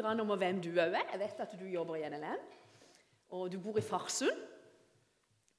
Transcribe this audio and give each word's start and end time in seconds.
grann 0.00 0.22
om 0.22 0.32
hvem 0.32 0.60
du 0.62 0.70
òg 0.72 0.94
er. 0.94 1.06
Jeg 1.12 1.20
vet 1.22 1.42
at 1.44 1.52
du 1.60 1.66
jobber 1.70 1.98
i 2.00 2.06
NLM, 2.08 2.46
og 3.36 3.50
du 3.52 3.58
bor 3.62 3.78
i 3.78 3.84
Farsund. 3.84 4.46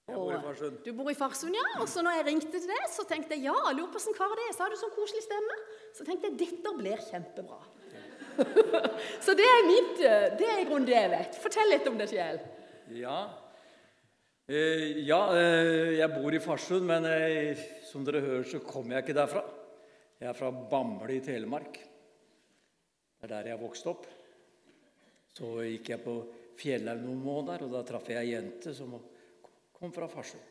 Jeg 0.08 0.18
bor 0.18 0.34
i 0.34 0.40
Farsund. 0.44 0.80
Du 0.86 0.92
bor 0.98 1.12
i 1.12 1.18
Farsund, 1.18 1.56
ja. 1.56 1.68
Og 1.82 1.88
så 1.90 2.04
når 2.04 2.18
jeg 2.20 2.28
ringte 2.28 2.50
til 2.52 2.66
deg, 2.68 2.88
så 2.92 3.06
tenkte 3.08 3.38
jeg 3.38 3.48
ja, 3.48 3.56
lurer 3.72 3.92
på 3.94 4.02
hvordan 4.02 4.18
kar 4.18 4.34
det 4.40 4.48
er. 4.50 4.56
Så 4.58 4.66
har 4.66 4.74
du 4.74 4.80
sånn 4.80 4.96
koselig 4.96 5.24
stemme. 5.24 5.60
Så 5.96 6.08
tenkte 6.08 6.32
jeg 6.32 6.40
dette 6.42 6.74
blir 6.78 7.06
kjempebra. 7.08 7.62
så 9.26 9.36
det 9.36 9.44
er 9.44 9.66
mitt 9.68 9.98
eh, 10.08 10.26
Det 10.40 10.46
er 10.48 10.62
i 10.62 10.68
grunnen 10.68 10.88
det 10.88 10.98
jeg 10.98 11.14
vet. 11.14 11.40
Fortell 11.44 11.72
litt 11.72 11.88
om 11.88 12.00
deg 12.00 12.12
sjøl. 12.12 12.42
Ja. 12.98 13.20
Eh, 14.52 15.00
ja, 15.08 15.20
eh, 15.38 15.98
jeg 16.00 16.12
bor 16.12 16.34
i 16.36 16.42
Farsund, 16.44 16.88
men 16.90 17.06
eh, 17.08 17.60
som 17.88 18.04
dere 18.08 18.24
hører, 18.24 18.48
så 18.48 18.60
kommer 18.66 18.98
jeg 18.98 19.06
ikke 19.06 19.20
derfra. 19.22 19.46
Jeg 20.20 20.28
er 20.28 20.38
fra 20.38 20.50
Bamble 20.52 21.16
i 21.16 21.22
Telemark. 21.24 21.78
Det 23.22 23.30
er 23.30 23.32
der 23.32 23.52
jeg 23.54 23.62
vokste 23.62 23.94
opp. 23.94 24.10
Så 25.38 25.50
gikk 25.64 25.94
jeg 25.94 26.04
på 26.04 26.16
Fjellhaug 26.60 27.04
noen 27.06 27.22
måneder, 27.24 27.66
og 27.66 27.76
da 27.76 27.84
traff 27.88 28.10
jeg 28.12 28.20
ei 28.20 28.34
jente 28.34 28.74
som 28.76 28.98
kom 29.76 29.94
fra 29.96 30.10
Farsund. 30.12 30.44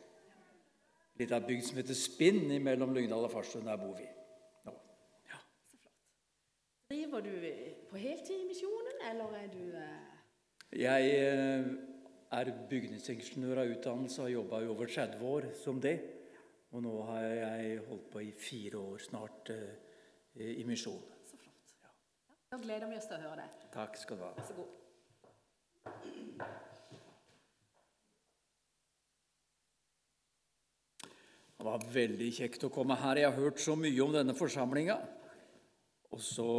Litt 1.19 1.33
av 1.35 1.45
bygd 1.45 1.67
som 1.67 1.77
heter 1.77 1.97
Spinn 1.97 2.47
mellom 2.63 2.95
Lyngdal 2.95 3.27
og 3.27 3.33
Farsund. 3.33 3.67
Der 3.69 3.77
bor 3.79 3.93
vi. 3.97 4.07
nå. 4.65 4.73
Ja. 5.29 5.39
Driver 6.89 7.21
du 7.25 7.35
på 7.91 8.01
heltid 8.01 8.41
i 8.41 8.47
Misjonen, 8.49 9.03
eller 9.11 9.37
er 9.37 9.51
du 9.51 9.63
eh, 9.77 10.17
Jeg 10.81 11.13
eh, 11.19 11.69
er 12.39 12.51
bygningsingeniør 12.71 13.61
av 13.61 13.75
utdannelse 13.75 14.21
og 14.21 14.27
har 14.27 14.35
jobba 14.37 14.63
i 14.63 14.71
over 14.71 14.89
30 14.89 15.29
år 15.35 15.49
som 15.61 15.81
det. 15.83 15.97
Og 16.71 16.83
nå 16.85 16.97
har 17.09 17.25
jeg 17.27 17.79
holdt 17.89 18.11
på 18.13 18.23
i 18.23 18.31
fire 18.31 18.79
år 18.79 19.03
snart 19.03 19.51
eh, 19.53 19.73
i 20.39 20.63
misjon. 20.65 21.01
Da 22.51 22.57
gleder 22.59 22.89
vi 22.91 22.97
oss 22.99 23.05
til 23.07 23.15
å 23.15 23.29
høre 23.29 23.45
det. 23.45 23.67
Takk 23.71 23.93
skal 23.95 24.17
du 24.19 24.23
ha. 24.25 24.31
Vær 24.35 24.43
så 24.43 24.55
god. 24.57 24.67
Det 31.55 31.67
var 31.69 31.85
veldig 31.93 32.27
kjekt 32.35 32.65
å 32.67 32.71
komme 32.75 32.97
her. 32.99 33.21
Jeg 33.21 33.29
har 33.29 33.39
hørt 33.39 33.63
så 33.63 33.77
mye 33.79 34.03
om 34.03 34.11
denne 34.17 34.35
forsamlinga. 34.35 34.97
Og 36.11 36.19
så 36.27 36.49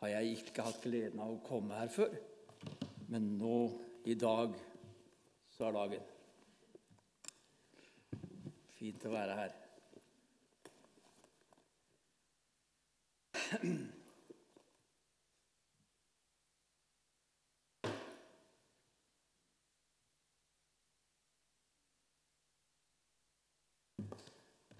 har 0.00 0.14
jeg 0.14 0.32
ikke 0.38 0.64
hatt 0.64 0.80
gleden 0.86 1.20
av 1.20 1.36
å 1.36 1.44
komme 1.44 1.76
her 1.76 1.92
før. 1.92 2.16
Men 3.12 3.36
nå, 3.36 3.60
i 4.08 4.16
dag, 4.16 4.56
så 5.52 5.68
er 5.68 5.76
dagen. 5.76 6.04
Fint 8.80 9.04
å 9.04 9.12
være 9.12 9.40
her. 9.44 9.52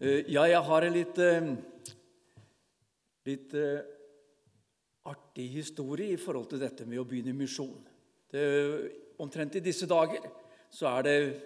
Ja, 0.01 0.47
jeg 0.49 0.61
har 0.65 0.85
en 0.87 0.95
litt, 0.95 1.19
eh, 1.21 1.49
litt 3.29 3.53
eh, 3.53 3.83
artig 5.05 5.51
historie 5.53 6.15
i 6.15 6.21
forhold 6.21 6.49
til 6.49 6.63
dette 6.63 6.87
med 6.89 7.03
å 7.03 7.05
begynne 7.05 7.37
misjon. 7.37 7.85
Det- 8.33 8.97
Omtrent 9.21 9.57
i 9.57 9.61
disse 9.61 9.85
dager 9.85 10.25
så 10.73 10.87
er 10.97 11.03
det 11.03 11.43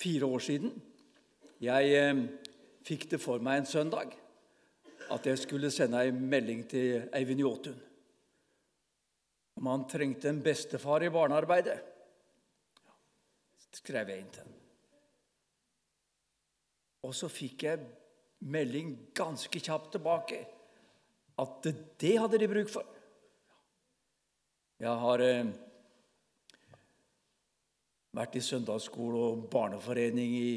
fire 0.00 0.24
år 0.24 0.40
siden 0.40 0.70
jeg 1.60 1.92
eh, 1.92 2.22
fikk 2.88 3.10
det 3.10 3.20
for 3.20 3.38
meg 3.44 3.58
en 3.60 3.68
søndag 3.68 4.14
at 5.10 5.26
jeg 5.28 5.36
skulle 5.42 5.70
sende 5.70 6.00
ei 6.00 6.10
melding 6.10 6.64
til 6.66 7.10
Eivind 7.12 7.44
Jåtun 7.44 7.76
om 9.60 9.66
han 9.68 9.84
trengte 9.88 10.30
en 10.30 10.40
bestefar 10.40 11.04
i 11.04 11.12
barnearbeidet. 11.12 11.76
Skrev 13.76 14.08
jeg 14.08 14.24
inn 14.24 14.32
til 14.32 14.42
ham. 14.44 14.55
Og 17.06 17.14
så 17.14 17.30
fikk 17.30 17.66
jeg 17.68 17.86
melding 18.50 18.92
ganske 19.16 19.60
kjapt 19.62 19.94
tilbake 19.94 20.42
at 21.40 21.68
det, 22.00 22.16
hadde 22.18 22.40
de 22.40 22.48
bruk 22.48 22.70
for. 22.72 22.86
Jeg 24.80 24.92
har 25.02 25.22
eh, 25.24 25.50
vært 28.16 28.36
i 28.36 28.44
søndagsskole 28.44 29.22
og 29.30 29.46
barneforening 29.52 30.34
i 30.36 30.50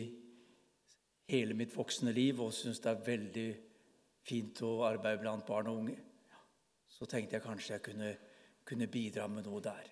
hele 1.30 1.56
mitt 1.56 1.76
voksne 1.76 2.14
liv 2.16 2.40
og 2.42 2.56
syns 2.56 2.82
det 2.84 2.92
er 2.92 3.06
veldig 3.06 3.50
fint 4.26 4.64
å 4.66 4.74
arbeide 4.88 5.22
blant 5.24 5.48
barn 5.48 5.70
og 5.72 5.82
unge. 5.84 5.98
Så 6.90 7.08
tenkte 7.08 7.38
jeg 7.38 7.46
kanskje 7.46 7.76
jeg 7.76 7.86
kunne, 7.86 8.12
kunne 8.68 8.90
bidra 8.92 9.28
med 9.32 9.48
noe 9.48 9.62
der. 9.64 9.92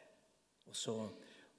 Og 0.68 0.76
så, 0.76 0.96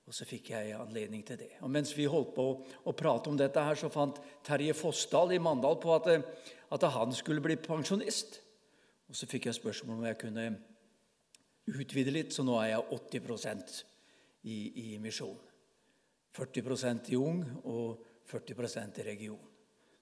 og 0.09 0.15
så 0.17 0.25
fikk 0.25 0.55
jeg 0.55 0.73
anledning 0.73 1.21
til 1.27 1.37
det. 1.37 1.51
Og 1.61 1.69
Mens 1.71 1.93
vi 1.93 2.07
holdt 2.09 2.31
på 2.33 2.47
å, 2.65 2.93
prate 2.97 3.29
om 3.29 3.37
dette, 3.37 3.61
her, 3.61 3.77
så 3.77 3.91
fant 3.93 4.17
Terje 4.47 4.73
Fossdal 4.73 5.35
i 5.37 5.41
Mandal 5.43 5.77
på 5.83 5.93
at, 5.93 6.09
at 6.73 6.87
han 6.95 7.13
skulle 7.13 7.45
bli 7.45 7.59
pensjonist. 7.61 8.41
Og 9.13 9.17
så 9.17 9.29
fikk 9.29 9.51
jeg 9.51 9.59
spørsmål 9.59 10.01
om 10.01 10.09
jeg 10.09 10.21
kunne 10.23 10.47
utvide 11.69 12.15
litt, 12.15 12.33
så 12.33 12.45
nå 12.47 12.57
er 12.63 12.73
jeg 12.73 12.89
80% 13.21 13.77
i, 14.49 14.57
i 14.95 14.99
misjon. 15.03 15.37
40% 16.39 17.13
i 17.13 17.21
ung 17.21 17.45
og 17.69 18.01
40% 18.33 19.03
i 19.03 19.07
region. 19.11 19.45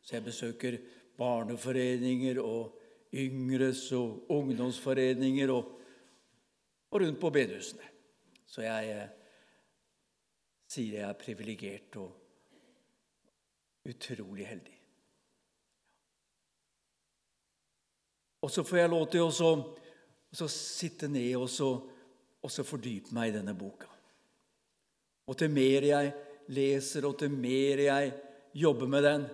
Så 0.07 0.21
jeg 0.21 0.27
besøker 0.27 0.79
barneforeninger 1.19 2.39
og 2.43 2.79
yngres 3.17 3.89
og 3.97 4.31
ungdomsforeninger 4.31 5.51
og, 5.51 5.71
og 6.93 7.03
rundt 7.03 7.19
på 7.19 7.35
bedehusene. 7.35 7.95
Så 8.47 8.63
jeg 8.63 8.91
eh, 8.95 9.16
sier 10.67 10.99
jeg 11.01 11.09
er 11.09 11.19
privilegert 11.21 11.99
og 12.03 12.11
utrolig 13.87 14.47
heldig. 14.49 14.77
Og 18.43 18.51
så 18.53 18.63
får 18.67 18.79
jeg 18.79 18.93
lov 18.93 19.07
til 19.11 19.27
å 19.27 20.49
sitte 20.53 21.09
ned 21.11 21.33
og 21.39 21.49
så, 21.51 21.71
og 22.43 22.53
så 22.53 22.67
fordype 22.67 23.15
meg 23.17 23.31
i 23.31 23.37
denne 23.39 23.57
boka. 23.59 23.89
Og 25.27 25.39
til 25.39 25.51
mer 25.51 25.87
jeg 25.89 26.13
leser, 26.55 27.07
og 27.09 27.17
til 27.19 27.33
mer 27.35 27.83
jeg 27.83 28.13
jobber 28.55 28.91
med 28.91 29.03
den, 29.07 29.27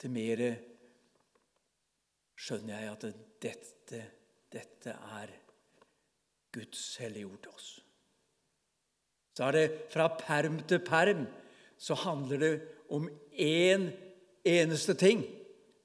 til 0.00 0.14
mer 0.14 0.44
skjønner 2.34 2.80
jeg 2.80 2.92
at 2.92 3.08
dette, 3.44 4.02
dette 4.52 4.96
er 5.20 5.34
Guds 6.54 6.96
hellige 7.02 7.28
ord 7.28 7.42
til 7.44 7.52
oss. 7.52 7.83
Så 9.34 9.48
er 9.48 9.56
det 9.56 9.66
fra 9.90 10.08
perm 10.18 10.60
til 10.68 10.82
perm 10.84 11.24
så 11.78 11.94
handler 11.94 12.38
det 12.38 12.52
om 12.90 13.08
én 13.32 13.90
eneste 14.44 14.94
ting. 14.94 15.24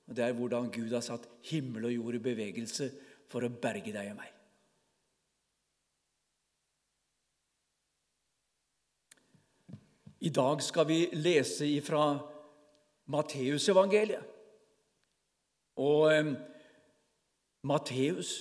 Og 0.07 0.15
det 0.15 0.25
er 0.25 0.33
hvordan 0.33 0.71
Gud 0.71 0.93
har 0.93 1.03
satt 1.05 1.27
himmel 1.49 1.85
og 1.85 1.93
jord 1.93 2.15
i 2.15 2.23
bevegelse 2.23 2.89
for 3.29 3.45
å 3.45 3.51
berge 3.51 3.93
deg 3.93 4.11
og 4.13 4.19
meg. 4.19 4.35
I 10.19 10.31
dag 10.35 10.63
skal 10.63 10.87
vi 10.89 10.99
lese 11.15 11.67
ifra 11.67 12.17
Matteusevangeliet. 13.09 14.25
Og 15.79 16.09
eh, 16.11 16.33
Matteus, 17.63 18.33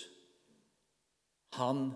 han 1.54 1.92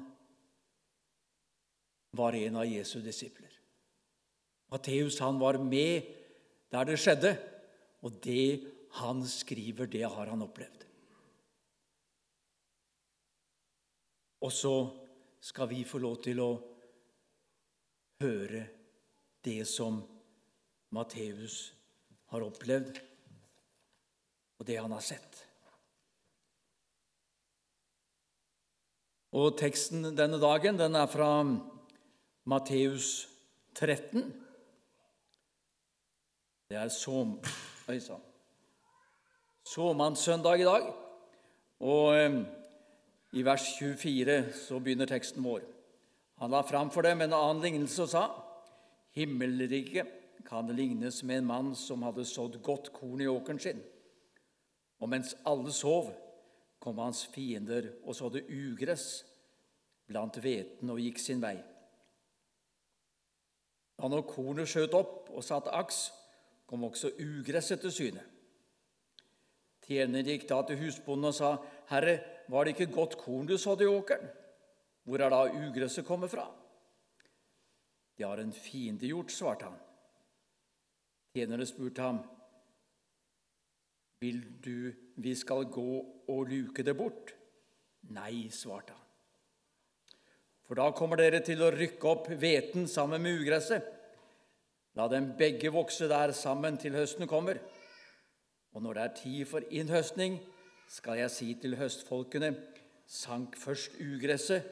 var 2.12 2.36
en 2.36 2.56
av 2.60 2.66
Jesu 2.68 3.00
disipler. 3.00 3.50
Matteus 4.72 5.18
han 5.20 5.38
var 5.40 5.58
med 5.60 6.08
der 6.72 6.88
det 6.88 6.98
skjedde, 7.00 7.34
og 8.04 8.16
det 8.24 8.64
han 9.00 9.20
skriver, 9.28 9.88
det 9.88 10.04
har 10.04 10.32
han 10.32 10.44
opplevd. 10.44 10.84
Og 14.42 14.52
så 14.52 14.74
skal 15.40 15.68
vi 15.70 15.84
få 15.86 16.00
lov 16.02 16.18
til 16.24 16.40
å 16.42 16.50
høre 18.22 18.64
det 19.44 19.62
som 19.68 20.00
Matteus 20.92 21.72
har 22.32 22.44
opplevd, 22.44 22.98
og 24.58 24.66
det 24.68 24.78
han 24.80 24.92
har 24.94 25.04
sett. 25.04 25.40
Og 29.32 29.54
teksten 29.56 30.12
denne 30.16 30.40
dagen 30.40 30.76
den 30.76 30.96
er 30.98 31.08
fra 31.08 31.30
Matteus 32.44 33.28
13. 33.74 34.32
Det 36.68 36.76
er 36.76 36.88
som, 36.88 37.36
sann, 37.86 38.24
såmannssøndag 39.62 40.60
i 40.60 40.66
dag. 40.66 40.88
Og 41.86 42.16
eh, 42.16 42.40
i 43.32 43.44
vers 43.46 43.68
24 43.78 44.40
så 44.58 44.80
begynner 44.82 45.06
teksten 45.06 45.44
vår. 45.44 45.62
Han 46.42 46.50
la 46.50 46.64
fram 46.66 46.90
for 46.90 47.06
dem 47.06 47.22
en 47.22 47.36
annen 47.36 47.62
lignelse 47.62 48.02
og 48.02 48.10
sa:" 48.10 48.24
Himmelriket 49.12 50.08
kan 50.48 50.66
lignes 50.72 51.22
med 51.22 51.38
en 51.38 51.46
mann 51.46 51.74
som 51.76 52.02
hadde 52.02 52.24
sådd 52.24 52.62
godt 52.62 52.92
korn 52.92 53.20
i 53.20 53.28
åkeren 53.28 53.60
sin. 53.60 53.82
Og 55.00 55.08
mens 55.08 55.36
alle 55.46 55.72
sov, 55.72 56.10
kom 56.80 56.98
hans 56.98 57.26
fiender 57.26 57.92
og 58.02 58.16
sådde 58.16 58.42
ugress 58.48 59.24
blant 60.08 60.40
hveten 60.42 60.90
og 60.90 60.98
gikk 60.98 61.20
sin 61.22 61.42
vei. 61.42 61.60
Da 64.02 64.08
når 64.10 64.24
kornet 64.26 64.66
skjøt 64.66 64.96
opp 64.98 65.28
og 65.30 65.44
satte 65.46 65.70
aks, 65.78 66.08
kom 66.66 66.88
også 66.88 67.12
ugresset 67.22 67.84
til 67.84 67.92
syne. 67.94 68.24
Tjeneren 69.86 70.26
gikk 70.26 70.48
da 70.50 70.58
til 70.66 70.80
husbonden 70.80 71.28
og 71.30 71.34
sa, 71.36 71.50
'Herre, 71.86 72.18
var 72.48 72.64
det 72.64 72.74
ikke 72.74 72.94
godt 72.94 73.14
korn 73.18 73.46
du 73.46 73.56
sådde 73.56 73.84
i 73.84 73.86
åkeren?' 73.86 74.30
'Hvor 75.04 75.20
er 75.20 75.28
da 75.30 75.42
ugresset 75.46 76.06
kommet 76.06 76.30
fra?' 76.30 76.50
'Det 78.16 78.26
har 78.26 78.38
en 78.42 78.52
fiende 78.52 79.06
gjort', 79.06 79.30
svarte 79.30 79.64
han. 79.64 79.78
Tjenerne 81.34 81.66
spurte 81.66 82.02
ham, 82.02 82.18
'Vil 84.20 84.42
du 84.64 84.92
vi 85.16 85.34
skal 85.34 85.64
gå 85.64 86.24
og 86.28 86.44
luke 86.44 86.82
det 86.82 86.96
bort?' 86.96 87.34
'Nei', 88.02 88.50
svarte 88.50 88.92
han. 88.92 89.01
For 90.66 90.78
da 90.78 90.90
kommer 90.96 91.20
dere 91.20 91.42
til 91.44 91.62
å 91.64 91.72
rykke 91.74 92.08
opp 92.08 92.30
hveten 92.30 92.86
sammen 92.88 93.22
med 93.24 93.40
ugresset. 93.42 93.84
La 94.96 95.08
dem 95.08 95.32
begge 95.38 95.72
vokse 95.72 96.08
der 96.08 96.34
sammen 96.36 96.76
til 96.80 96.96
høsten 96.96 97.28
kommer. 97.28 97.58
Og 98.72 98.84
når 98.84 98.96
det 98.96 99.04
er 99.04 99.16
tid 99.18 99.48
for 99.48 99.66
innhøstning, 99.72 100.38
skal 100.88 101.22
jeg 101.22 101.32
si 101.32 101.54
til 101.60 101.76
høstfolkene:" 101.80 102.54
Sank 103.12 103.58
først 103.60 103.98
ugresset 104.00 104.64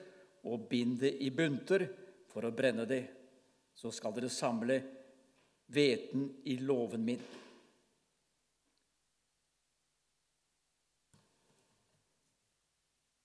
og 0.49 0.69
bind 0.71 1.01
det 1.03 1.11
i 1.21 1.29
bunter 1.35 1.83
for 2.31 2.47
å 2.47 2.55
brenne 2.57 2.87
det. 2.89 3.03
Så 3.77 3.91
skal 3.93 4.15
dere 4.17 4.31
samle 4.33 4.79
hveten 5.69 6.29
i 6.49 6.57
låven 6.65 7.05
min. 7.05 7.21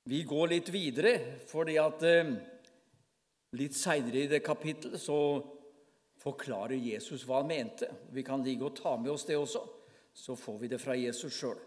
Vi 0.06 0.20
går 0.24 0.52
litt 0.52 0.68
videre, 0.70 1.16
fordi 1.50 1.80
at 1.82 2.04
eh, 2.06 2.36
litt 3.58 3.76
seinere 3.78 4.26
i 4.26 4.32
det 4.32 4.42
kapittelet 4.46 5.02
så 5.02 5.18
forklarer 6.22 6.80
Jesus 6.80 7.26
hva 7.28 7.42
han 7.42 7.52
mente. 7.52 7.90
Vi 8.14 8.24
kan 8.26 8.44
ligge 8.44 8.68
og 8.68 8.78
ta 8.78 8.96
med 8.98 9.12
oss 9.14 9.26
det 9.28 9.38
også. 9.38 9.62
Så 10.16 10.36
får 10.40 10.60
vi 10.62 10.70
det 10.72 10.80
fra 10.80 10.96
Jesus 10.96 11.36
sjøl. 11.36 11.58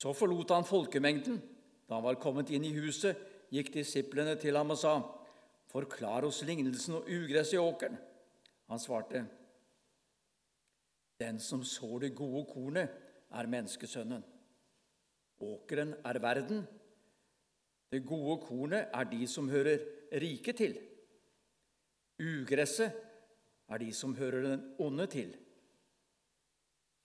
Så 0.00 0.12
forlot 0.16 0.50
han 0.54 0.66
folkemengden. 0.66 1.38
Da 1.86 1.98
han 1.98 2.06
var 2.06 2.18
kommet 2.22 2.50
inn 2.54 2.64
i 2.64 2.74
huset, 2.74 3.18
gikk 3.52 3.72
disiplene 3.74 4.36
til 4.40 4.56
ham 4.56 4.70
og 4.70 4.78
sa, 4.78 4.94
'Forklar 5.70 6.24
oss 6.26 6.42
lignelsen 6.42 6.96
og 6.98 7.06
ugresset 7.06 7.54
i 7.54 7.62
åkeren.' 7.62 7.98
Han 8.68 8.78
svarte, 8.78 9.26
'Den 11.18 11.38
som 11.38 11.62
sår 11.64 11.98
det 11.98 12.14
gode 12.14 12.46
kornet, 12.46 12.88
er 13.30 13.46
menneskesønnen.' 13.46 14.24
Åkeren 15.40 15.94
er 16.04 16.18
verden. 16.18 16.66
Det 17.90 18.04
gode 18.06 18.38
kornet 18.44 18.90
er 18.94 19.06
de 19.10 19.26
som 19.26 19.48
hører 19.50 19.82
riket 20.22 20.60
til. 20.62 20.76
Ugresset 22.20 22.92
er 23.70 23.78
de 23.82 23.92
som 23.94 24.14
hører 24.14 24.44
den 24.46 24.66
onde 24.78 25.06
til. 25.10 25.32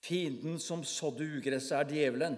Fienden 0.04 0.58
som 0.58 0.84
sådde 0.84 1.26
ugresset, 1.38 1.78
er 1.78 1.88
djevelen. 1.90 2.36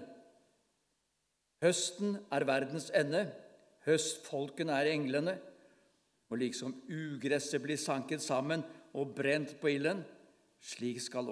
Høsten 1.62 2.16
er 2.32 2.46
verdens 2.46 2.90
ende, 2.94 3.26
høstfolken 3.84 4.70
er 4.72 4.92
englene. 4.92 5.38
Og 6.28 6.38
liksom 6.38 6.74
ugresset 6.88 7.62
blir 7.64 7.80
sanket 7.80 8.22
sammen 8.22 8.62
og 8.94 9.14
brent 9.16 9.56
på 9.60 9.72
ilden, 9.72 10.02
slik 10.60 11.00
skal, 11.00 11.28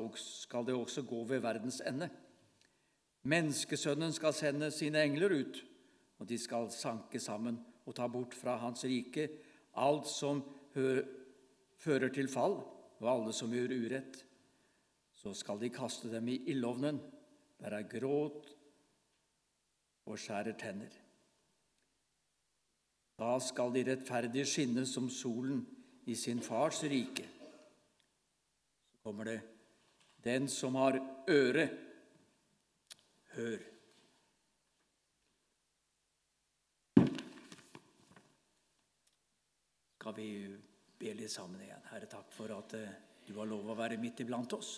det 0.66 0.74
også 0.74 1.02
gå 1.02 1.24
ved 1.24 1.42
verdens 1.44 1.82
ende. 1.86 2.08
Menneskesønnen 3.26 4.12
skal 4.12 4.34
sende 4.34 4.70
sine 4.70 5.02
engler 5.04 5.34
ut, 5.40 5.64
og 6.18 6.28
de 6.28 6.38
skal 6.40 6.70
sanke 6.72 7.20
sammen 7.20 7.58
og 7.86 7.94
ta 7.96 8.06
bort 8.10 8.34
fra 8.34 8.56
hans 8.62 8.84
rike 8.88 9.28
alt 9.76 10.08
som 10.08 10.42
fører 10.72 12.12
til 12.14 12.28
fall, 12.32 12.58
og 12.96 13.08
alle 13.10 13.32
som 13.36 13.52
gjør 13.52 13.74
urett. 13.76 14.22
Så 15.16 15.34
skal 15.36 15.60
de 15.60 15.72
kaste 15.72 16.10
dem 16.12 16.28
i 16.32 16.38
ildovnen, 16.52 17.00
der 17.60 17.76
er 17.78 17.88
gråt 17.88 18.48
og 20.06 20.18
skjærer 20.20 20.56
tenner. 20.60 20.92
Da 23.16 23.38
skal 23.40 23.72
de 23.72 23.84
rettferdige 23.88 24.44
skinne 24.48 24.84
som 24.88 25.08
solen 25.12 25.62
i 26.06 26.14
sin 26.14 26.42
fars 26.44 26.82
rike. 26.84 27.24
Så 28.92 29.00
kommer 29.02 29.24
det 29.24 29.40
Den 30.24 30.48
som 30.48 30.74
har 30.74 30.98
øre, 31.28 31.68
hør. 33.36 33.75
Skal 40.06 40.14
vi 40.22 40.56
be 41.00 41.12
litt 41.18 41.32
sammen 41.32 41.58
igjen. 41.64 41.80
Herre, 41.90 42.06
takk 42.06 42.28
for 42.30 42.52
at 42.54 42.76
eh, 42.78 42.90
du 43.26 43.32
har 43.40 43.48
lov 43.50 43.72
å 43.72 43.74
være 43.74 43.96
midt 43.98 44.20
iblant 44.22 44.52
oss. 44.54 44.76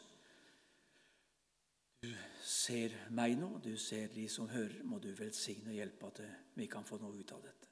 Du 2.01 2.09
ser 2.41 2.95
meg 3.13 3.35
nå, 3.37 3.51
du 3.61 3.75
ser 3.77 4.07
de 4.15 4.23
som 4.33 4.47
hører. 4.49 4.79
Må 4.89 4.97
du 5.05 5.11
velsigne 5.13 5.69
og 5.69 5.77
hjelpe 5.77 6.09
at 6.09 6.21
eh, 6.25 6.39
vi 6.57 6.65
kan 6.73 6.87
få 6.89 6.97
noe 7.03 7.13
ut 7.13 7.33
av 7.37 7.43
dette. 7.45 7.69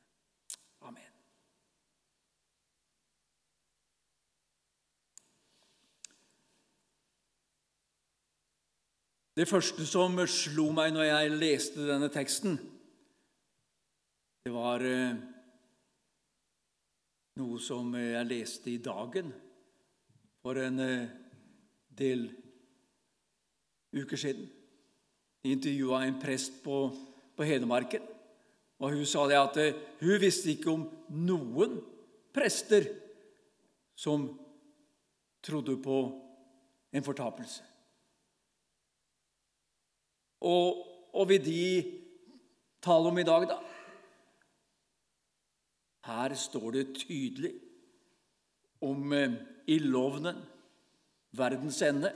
Amen. 0.85 1.15
Det 9.41 9.47
første 9.49 9.87
som 9.89 10.21
slo 10.29 10.67
meg 10.77 10.93
når 10.93 11.09
jeg 11.09 11.33
leste 11.39 11.89
denne 11.89 12.13
teksten, 12.13 12.61
det 14.45 14.53
var 14.53 14.85
eh, 14.85 15.17
noe 17.37 17.61
som 17.61 17.93
jeg 17.99 18.29
leste 18.29 18.73
i 18.73 18.81
Dagen 18.81 19.29
for 20.41 20.57
en 20.61 20.81
eh, 20.81 21.09
del 21.99 22.29
uker 23.97 24.21
siden. 24.21 24.47
De 25.45 25.53
intervjua 25.53 26.05
en 26.07 26.21
prest 26.21 26.63
på, 26.65 26.89
på 27.37 27.47
Hedmarken. 27.47 28.05
Og 28.81 28.93
Hun 28.93 29.09
sa 29.09 29.27
det 29.29 29.39
at 29.41 29.61
eh, 29.61 29.77
hun 30.01 30.21
visste 30.21 30.53
ikke 30.53 30.73
om 30.73 30.87
noen 31.13 31.79
prester 32.33 32.89
som 33.97 34.29
trodde 35.45 35.77
på 35.83 36.01
en 36.93 37.05
fortapelse. 37.05 37.63
Og, 40.41 40.83
og 41.17 41.29
vil 41.29 41.45
de 41.45 41.63
tale 42.85 43.09
om 43.09 43.19
i 43.19 43.25
dag, 43.27 43.49
da? 43.49 43.61
Her 46.07 46.35
står 46.39 46.71
det 46.71 46.85
tydelig 46.95 47.53
om 48.81 49.13
eh, 49.13 49.33
ildovnen, 49.67 50.39
verdens 51.37 51.83
ende. 51.83 52.13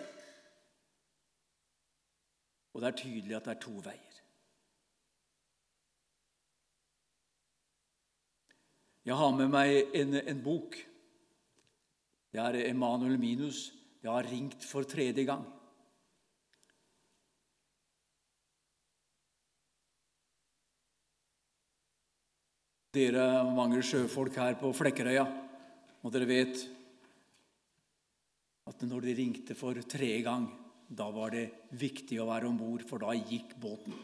Og 2.72 2.80
det 2.80 2.88
er 2.88 3.00
tydelig 3.02 3.36
at 3.36 3.48
det 3.48 3.56
er 3.56 3.64
to 3.64 3.74
veier. 3.82 4.06
Jeg 9.04 9.16
har 9.16 9.30
med 9.34 9.48
meg 9.50 9.94
en, 9.96 10.14
en 10.20 10.42
bok. 10.44 10.76
Det 12.30 12.40
er 12.40 12.60
Emanuel 12.68 13.18
Minus. 13.18 13.70
Jeg 14.02 14.12
har 14.12 14.28
ringt 14.30 14.64
for 14.64 14.86
tredje 14.86 15.24
gang. 15.26 15.42
Dere 22.90 23.22
er 23.22 23.50
mange 23.54 23.82
sjøfolk 23.86 24.36
her 24.40 24.56
på 24.58 24.72
Flekkerøya, 24.74 25.24
og 26.02 26.14
dere 26.14 26.26
vet 26.26 26.62
at 28.70 28.86
når 28.86 29.06
de 29.06 29.16
ringte 29.18 29.54
for 29.58 29.78
tredje 29.86 30.24
gang, 30.26 30.48
da 30.90 31.06
var 31.14 31.34
det 31.34 31.46
viktig 31.78 32.18
å 32.18 32.28
være 32.30 32.48
om 32.50 32.58
bord, 32.58 32.82
for 32.86 33.02
da 33.02 33.14
gikk 33.14 33.54
båten. 33.62 33.94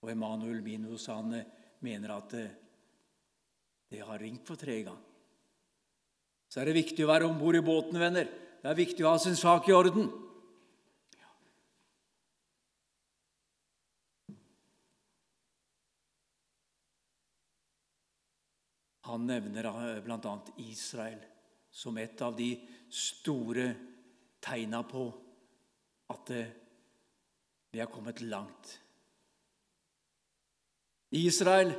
Og 0.00 0.12
Emanuel 0.12 0.60
Minus 0.64 1.06
han 1.12 1.32
eh, 1.36 1.48
mener 1.84 2.12
at 2.16 2.32
de 2.32 2.44
det 3.90 4.04
har 4.06 4.20
ringt 4.22 4.46
for 4.46 4.54
tredje 4.54 4.86
gang. 4.86 4.98
Så 6.50 6.60
er 6.60 6.70
det 6.70 6.78
viktig 6.78 7.02
å 7.02 7.10
være 7.10 7.26
om 7.26 7.38
bord 7.38 7.58
i 7.58 7.64
båten, 7.64 7.98
venner. 7.98 8.28
Det 8.62 8.68
er 8.70 8.78
viktig 8.78 9.02
å 9.02 9.14
ha 9.16 9.18
sin 9.22 9.38
sak 9.38 9.66
i 9.66 9.74
orden. 9.74 10.06
Han 19.10 19.26
nevner 19.26 19.66
eh, 19.66 20.02
bl.a. 20.04 20.34
Israel 20.62 21.18
som 21.70 21.98
et 21.98 22.22
av 22.22 22.36
de 22.38 22.50
store 22.90 23.66
tegna 24.42 24.82
på 24.86 25.04
at 26.14 26.30
eh, 26.34 26.52
vi 27.70 27.80
har 27.82 27.90
kommet 27.90 28.20
langt. 28.20 28.76
Israel, 31.10 31.72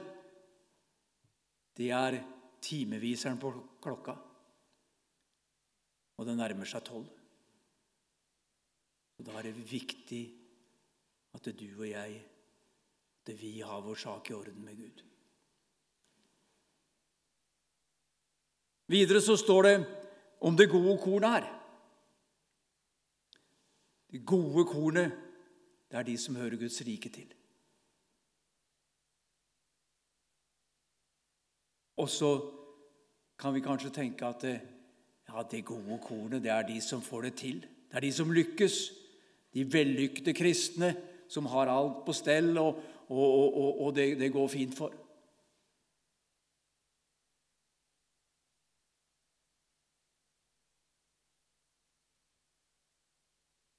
det 1.76 1.90
er 1.96 2.20
timeviseren 2.64 3.40
på 3.40 3.52
klokka, 3.84 4.16
og 6.20 6.28
det 6.28 6.36
nærmer 6.40 6.68
seg 6.68 6.84
tolv. 6.88 7.08
Og 9.20 9.28
Da 9.28 9.38
er 9.38 9.50
det 9.50 9.70
viktig 9.72 10.24
at 11.38 11.48
du 11.54 11.68
og 11.78 11.88
jeg 11.88 12.22
At 13.22 13.30
vi 13.38 13.60
har 13.62 13.84
vår 13.86 13.96
sak 14.02 14.32
i 14.32 14.34
orden 14.34 14.64
med 14.66 14.80
Gud. 14.80 15.11
Videre 18.92 19.22
så 19.24 19.38
står 19.40 19.64
det 19.64 19.76
om 20.44 20.58
det 20.58 20.70
gode 20.72 20.98
kornet 21.00 21.36
her. 21.38 21.50
Det 24.12 24.26
gode 24.28 24.66
kornet, 24.68 25.14
det 25.92 26.00
er 26.00 26.08
de 26.08 26.18
som 26.20 26.36
hører 26.36 26.60
Guds 26.60 26.82
rike 26.88 27.10
til. 27.10 27.30
Og 32.02 32.10
så 32.10 32.32
kan 33.40 33.54
vi 33.54 33.64
kanskje 33.64 33.94
tenke 33.94 34.26
at 34.26 34.44
ja, 34.44 35.44
det 35.52 35.66
gode 35.66 36.00
kornet, 36.04 36.44
det 36.44 36.52
er 36.52 36.68
de 36.68 36.82
som 36.82 37.02
får 37.02 37.30
det 37.30 37.34
til. 37.40 37.62
Det 37.62 38.00
er 38.00 38.06
de 38.08 38.12
som 38.14 38.32
lykkes. 38.32 38.82
De 39.54 39.66
vellykkede 39.74 40.34
kristne 40.34 40.96
som 41.32 41.46
har 41.46 41.72
alt 41.72 42.04
på 42.06 42.14
stell, 42.16 42.58
og, 42.58 42.82
og, 43.08 43.56
og, 43.56 43.82
og 43.86 43.96
det, 43.96 44.20
det 44.20 44.32
går 44.34 44.48
fint 44.48 44.76
for. 44.78 44.94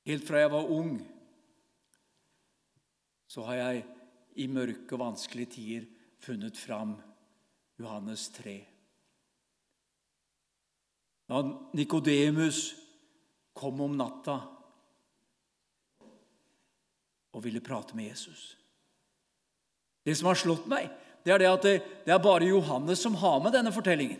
Helt 0.09 0.27
fra 0.27 0.41
jeg 0.43 0.51
var 0.51 0.71
ung, 0.71 0.97
så 3.31 3.45
har 3.47 3.61
jeg 3.61 3.85
i 4.43 4.49
mørke 4.51 4.97
og 4.97 5.05
vanskelige 5.05 5.53
tider 5.55 5.85
funnet 6.23 6.59
fram 6.59 6.97
Johannes 7.81 8.27
3. 8.35 8.57
Da 11.31 11.43
Nikodemus 11.79 12.65
kom 13.57 13.81
om 13.85 13.95
natta 13.97 14.35
og 17.33 17.45
ville 17.45 17.63
prate 17.65 17.97
med 17.97 18.11
Jesus 18.11 18.57
Det 20.05 20.17
som 20.19 20.29
har 20.29 20.37
slått 20.37 20.67
meg, 20.69 20.89
det 21.23 21.31
er 21.33 21.39
det 21.39 21.49
at 21.49 21.65
det, 21.65 21.75
det 22.05 22.13
er 22.13 22.23
bare 22.23 22.49
Johannes 22.49 23.01
som 23.05 23.15
har 23.21 23.39
med 23.39 23.55
denne 23.55 23.71
fortellingen. 23.71 24.19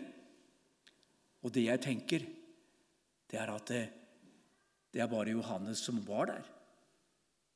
Og 1.43 1.51
det 1.51 1.65
jeg 1.65 1.81
tenker, 1.83 2.23
det 3.27 3.39
er 3.39 3.51
at 3.51 3.67
det, 3.67 3.81
det 4.93 5.01
er 5.01 5.09
bare 5.09 5.33
Johannes 5.33 5.81
som 5.81 5.99
var 6.07 6.29
der. 6.29 6.45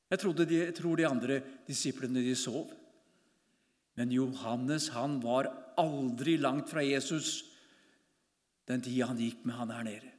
Jeg, 0.09 0.19
de, 0.19 0.59
jeg 0.65 0.75
tror 0.75 0.95
de 0.95 1.07
andre 1.07 1.41
disiplene 1.67 2.23
de 2.23 2.35
sov. 2.35 2.71
Men 3.97 4.11
Johannes 4.13 4.89
han 4.95 5.19
var 5.23 5.49
aldri 5.77 6.37
langt 6.37 6.69
fra 6.71 6.83
Jesus 6.85 7.43
den 8.67 8.83
tida 8.83 9.07
han 9.07 9.19
gikk 9.21 9.45
med 9.47 9.55
han 9.55 9.71
her 9.71 9.85
nede. 9.87 10.11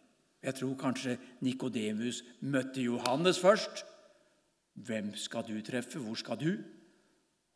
Jeg 0.43 0.55
tror 0.57 0.77
kanskje 0.79 1.19
Nikodemus 1.45 2.23
møtte 2.41 2.81
Johannes 2.81 3.41
først. 3.43 3.85
Hvem 4.79 5.13
skal 5.19 5.45
du 5.49 5.59
treffe? 5.67 5.99
Hvor 5.99 6.17
skal 6.17 6.39
du? 6.41 6.53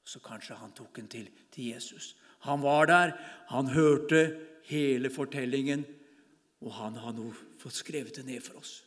Så 0.05 0.19
kanskje 0.21 0.59
han 0.59 0.75
tok 0.75 0.99
en 0.99 1.09
til 1.09 1.31
til 1.53 1.71
Jesus. 1.71 2.17
Han 2.43 2.63
var 2.63 2.87
der, 2.91 3.13
han 3.49 3.71
hørte 3.71 4.37
hele 4.67 5.11
fortellingen, 5.11 5.85
og 6.61 6.73
han 6.75 6.97
har 6.99 7.15
nå 7.15 7.31
fått 7.59 7.79
skrevet 7.79 8.17
det 8.17 8.27
ned 8.27 8.43
for 8.43 8.59
oss. 8.59 8.83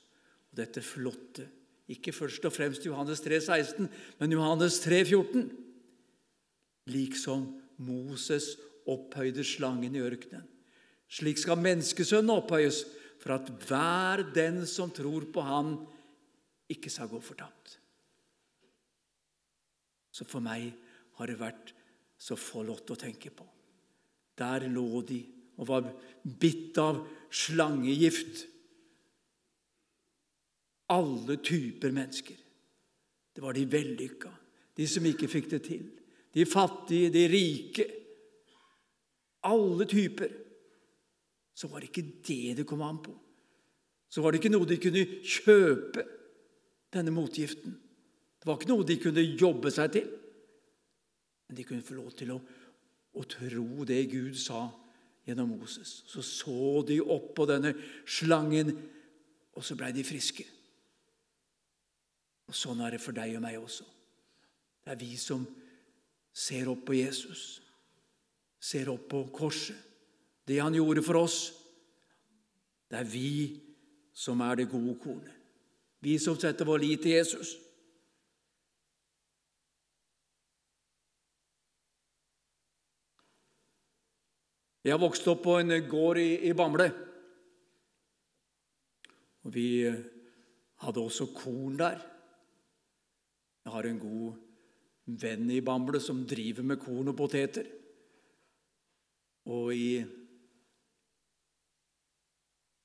Og 0.56 0.62
dette 0.62 0.80
flotte, 0.80 1.44
ikke 1.92 2.14
først 2.16 2.46
og 2.48 2.54
fremst 2.56 2.86
Johannes 2.88 3.20
3, 3.22 3.42
16, 3.44 3.90
men 4.22 4.32
Johannes 4.32 4.80
3, 4.80 5.02
14. 5.04 5.50
Liksom 6.96 7.44
Moses 7.84 8.54
opphøyde 8.88 9.44
slangen 9.44 9.98
i 9.98 10.02
ørkenen. 10.06 10.46
Slik 11.12 11.42
skal 11.42 11.60
menneskesønnen 11.60 12.32
opphøyes, 12.34 12.86
for 13.20 13.36
at 13.36 13.52
hver 13.68 14.24
den 14.32 14.64
som 14.70 14.94
tror 14.96 15.28
på 15.34 15.44
Han, 15.44 15.76
ikke 16.72 16.90
skal 16.90 17.12
gå 17.12 17.20
fortapt. 17.20 17.76
Så 20.16 20.24
for 20.24 20.40
meg 20.40 20.72
har 21.20 21.28
det 21.28 21.36
vært 21.42 21.76
så 22.16 22.40
forlott 22.40 22.96
å 22.96 22.98
tenke 23.04 23.30
på. 23.36 23.44
Der 24.40 24.70
lå 24.72 25.04
de 25.04 25.20
og 25.60 25.68
var 25.68 25.92
bitt 26.24 26.80
av 26.80 27.04
slangegift. 27.28 28.46
Alle 30.94 31.38
typer 31.42 31.92
mennesker. 31.92 32.36
Det 33.36 33.44
var 33.44 33.54
de 33.54 33.65
vellykka, 33.68 34.32
de 34.77 34.88
som 34.88 35.06
ikke 35.06 35.27
fikk 35.27 35.50
det 35.51 35.62
til. 35.65 35.86
De 36.36 36.46
fattige, 36.46 37.12
de 37.12 37.24
rike. 37.32 37.86
Alle 39.48 39.88
typer 39.88 40.32
så 41.56 41.70
var 41.72 41.80
det 41.80 41.89
ikke 41.92 42.12
det 42.27 42.58
det 42.60 42.68
kom 42.68 42.84
an 42.84 43.00
på. 43.04 43.13
Så 44.10 44.22
var 44.22 44.32
det 44.32 44.42
ikke 44.42 44.54
noe 44.54 44.68
de 44.68 44.77
kunne 44.80 45.04
kjøpe, 45.24 46.06
denne 46.96 47.12
motgiften. 47.12 47.74
Det 48.39 48.48
var 48.48 48.56
ikke 48.56 48.70
noe 48.72 48.86
de 48.88 48.96
kunne 49.01 49.24
jobbe 49.36 49.72
seg 49.74 49.92
til. 49.92 50.06
Men 51.48 51.58
de 51.58 51.65
kunne 51.68 51.84
få 51.84 51.98
lov 51.98 52.13
til 52.15 52.32
å, 52.32 52.38
å 52.39 53.24
tro 53.27 53.88
det 53.88 54.06
Gud 54.12 54.38
sa 54.39 54.68
gjennom 55.27 55.56
Moses. 55.58 56.04
Så 56.08 56.24
så 56.24 56.84
de 56.88 57.01
opp 57.01 57.34
på 57.36 57.48
denne 57.50 57.74
slangen, 58.08 58.72
og 59.56 59.65
så 59.65 59.75
blei 59.75 59.92
de 59.96 60.06
friske. 60.08 60.46
Og 62.46 62.56
Sånn 62.56 62.82
er 62.86 62.96
det 62.96 63.02
for 63.02 63.16
deg 63.16 63.36
og 63.38 63.44
meg 63.44 63.58
også. 63.58 63.86
Det 64.86 64.94
er 64.94 65.02
vi 65.02 65.16
som 65.18 65.46
ser 66.36 66.70
opp 66.70 66.84
på 66.86 66.98
Jesus, 66.98 67.62
ser 68.60 68.92
opp 68.92 69.08
på 69.10 69.24
korset 69.34 69.86
det 70.46 70.60
han 70.62 70.75
gjorde 70.78 71.02
for 71.06 71.18
oss. 71.24 71.40
Det 72.90 73.00
er 73.00 73.10
vi 73.10 73.30
som 74.14 74.42
er 74.46 74.62
det 74.62 74.70
gode 74.70 74.94
kornet. 75.02 75.34
Vi 76.06 76.20
som 76.22 76.38
setter 76.38 76.68
vår 76.68 76.84
lit 76.84 77.02
til 77.02 77.18
Jesus. 77.18 77.56
Jeg 84.86 84.94
har 84.94 85.02
vokst 85.02 85.25
opp 85.32 85.42
på 85.48 85.58
en 85.58 85.74
gård 85.90 86.20
i, 86.22 86.46
i 86.46 86.54
Bamble. 86.54 86.92
Og 89.46 89.54
vi 89.54 89.82
eh, 89.90 89.98
hadde 90.86 91.02
også 91.02 91.32
korn 91.34 91.80
der. 91.80 92.04
Jeg 93.65 93.74
har 93.74 93.88
en 93.89 93.98
god 93.98 94.36
venn 95.22 95.50
i 95.50 95.63
Bamble 95.65 95.98
som 96.01 96.22
driver 96.29 96.65
med 96.69 96.77
korn 96.81 97.10
og 97.10 97.17
poteter. 97.17 97.65
Og 99.50 99.72
i 99.74 99.89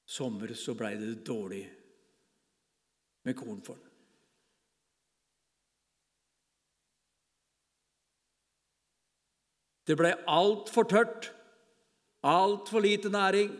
sommer 0.08 0.54
så 0.56 0.72
blei 0.76 0.94
det 1.00 1.20
dårlig 1.28 1.62
med 3.28 3.36
korn 3.36 3.60
for 3.64 3.76
den. 3.76 3.86
Det 9.84 9.96
ble 9.98 10.14
altfor 10.30 10.86
tørt, 10.88 11.28
altfor 12.24 12.80
lite 12.84 13.10
næring. 13.12 13.52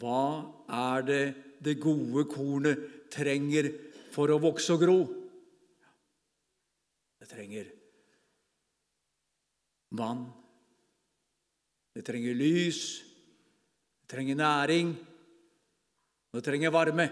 Hva 0.00 0.24
er 0.66 1.06
det 1.06 1.24
det 1.60 1.80
gode 1.80 2.24
kornet 2.30 3.10
trenger 3.12 3.68
for 4.14 4.32
å 4.32 4.40
vokse 4.42 4.72
og 4.74 4.82
gro? 4.82 4.98
Det 7.20 7.28
trenger 7.28 7.68
vann, 9.90 10.24
det 11.94 12.04
trenger 12.06 12.36
lys, 12.38 13.00
det 14.02 14.12
trenger 14.14 14.38
næring, 14.38 14.92
og 16.30 16.38
det 16.38 16.44
trenger 16.46 16.70
varme. 16.70 17.08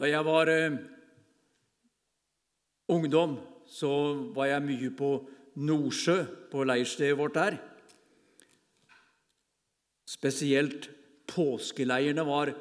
Da 0.00 0.08
jeg 0.08 0.24
var 0.24 0.48
eh, 0.48 0.78
ungdom, 2.88 3.36
så 3.68 3.90
var 4.32 4.48
jeg 4.48 4.64
mye 4.64 4.90
på 4.96 5.10
Nordsjø, 5.56 6.24
på 6.50 6.64
leirstedet 6.64 7.18
vårt 7.18 7.34
der. 7.34 7.58
Spesielt 10.10 10.90
påskeleirene 11.30 12.24
var 12.26 12.52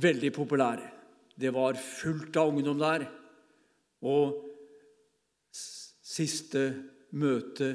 veldig 0.00 0.32
populære. 0.34 0.90
Det 1.36 1.52
var 1.54 1.78
fullt 1.80 2.36
av 2.40 2.52
ungdom 2.52 2.78
der. 2.80 3.06
Og 4.06 4.42
siste 6.06 6.62
møte 7.16 7.70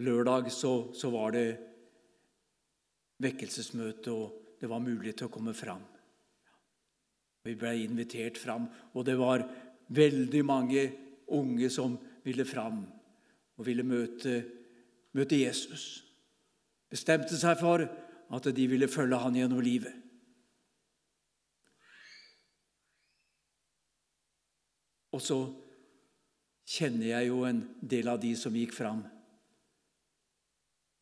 lørdag 0.00 0.50
så, 0.52 0.90
så 0.96 1.10
var 1.12 1.34
det 1.36 1.48
vekkelsesmøte, 3.20 4.12
og 4.12 4.56
det 4.60 4.68
var 4.68 4.82
mulig 4.84 5.14
til 5.16 5.28
å 5.28 5.32
komme 5.32 5.54
fram. 5.56 5.82
Vi 7.44 7.54
ble 7.56 7.72
invitert 7.84 8.40
fram, 8.40 8.66
og 8.92 9.04
det 9.08 9.16
var 9.20 9.44
veldig 9.88 10.42
mange 10.46 10.82
unge 11.36 11.70
som 11.70 11.96
ville 12.24 12.44
fram 12.44 12.84
og 13.56 13.66
ville 13.66 13.84
møte, 13.86 14.40
møte 15.16 15.38
Jesus. 15.40 16.04
Bestemte 16.90 17.38
seg 17.38 17.58
for 17.60 17.84
at 18.30 18.50
de 18.56 18.66
ville 18.70 18.88
følge 18.90 19.18
han 19.20 19.36
gjennom 19.38 19.62
livet. 19.64 19.94
Og 25.10 25.22
så 25.22 25.38
kjenner 26.70 27.10
jeg 27.10 27.30
jo 27.30 27.42
en 27.46 27.64
del 27.82 28.10
av 28.12 28.20
de 28.22 28.30
som 28.38 28.54
gikk 28.54 28.74
fram. 28.76 29.02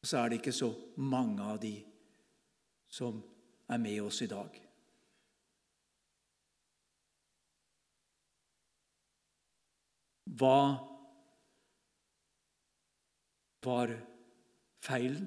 Og 0.01 0.09
så 0.09 0.23
er 0.23 0.31
det 0.31 0.41
ikke 0.41 0.57
så 0.57 0.71
mange 0.97 1.45
av 1.45 1.61
de 1.61 1.75
som 2.89 3.21
er 3.69 3.83
med 3.83 4.01
oss 4.07 4.23
i 4.25 4.31
dag. 4.31 4.68
Hva 10.39 10.61
var 13.65 13.93
feilen? 14.85 15.27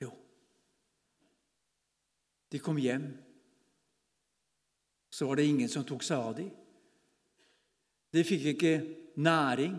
Jo, 0.00 0.10
de 2.50 2.60
kom 2.62 2.78
hjem. 2.78 3.08
Så 5.14 5.26
var 5.26 5.38
det 5.38 5.46
ingen 5.46 5.70
som 5.70 5.86
tok 5.86 6.02
seg 6.02 6.18
av 6.18 6.36
dem. 6.38 6.50
De 8.14 8.22
fikk 8.26 8.48
ikke 8.54 8.74
næring. 9.22 9.76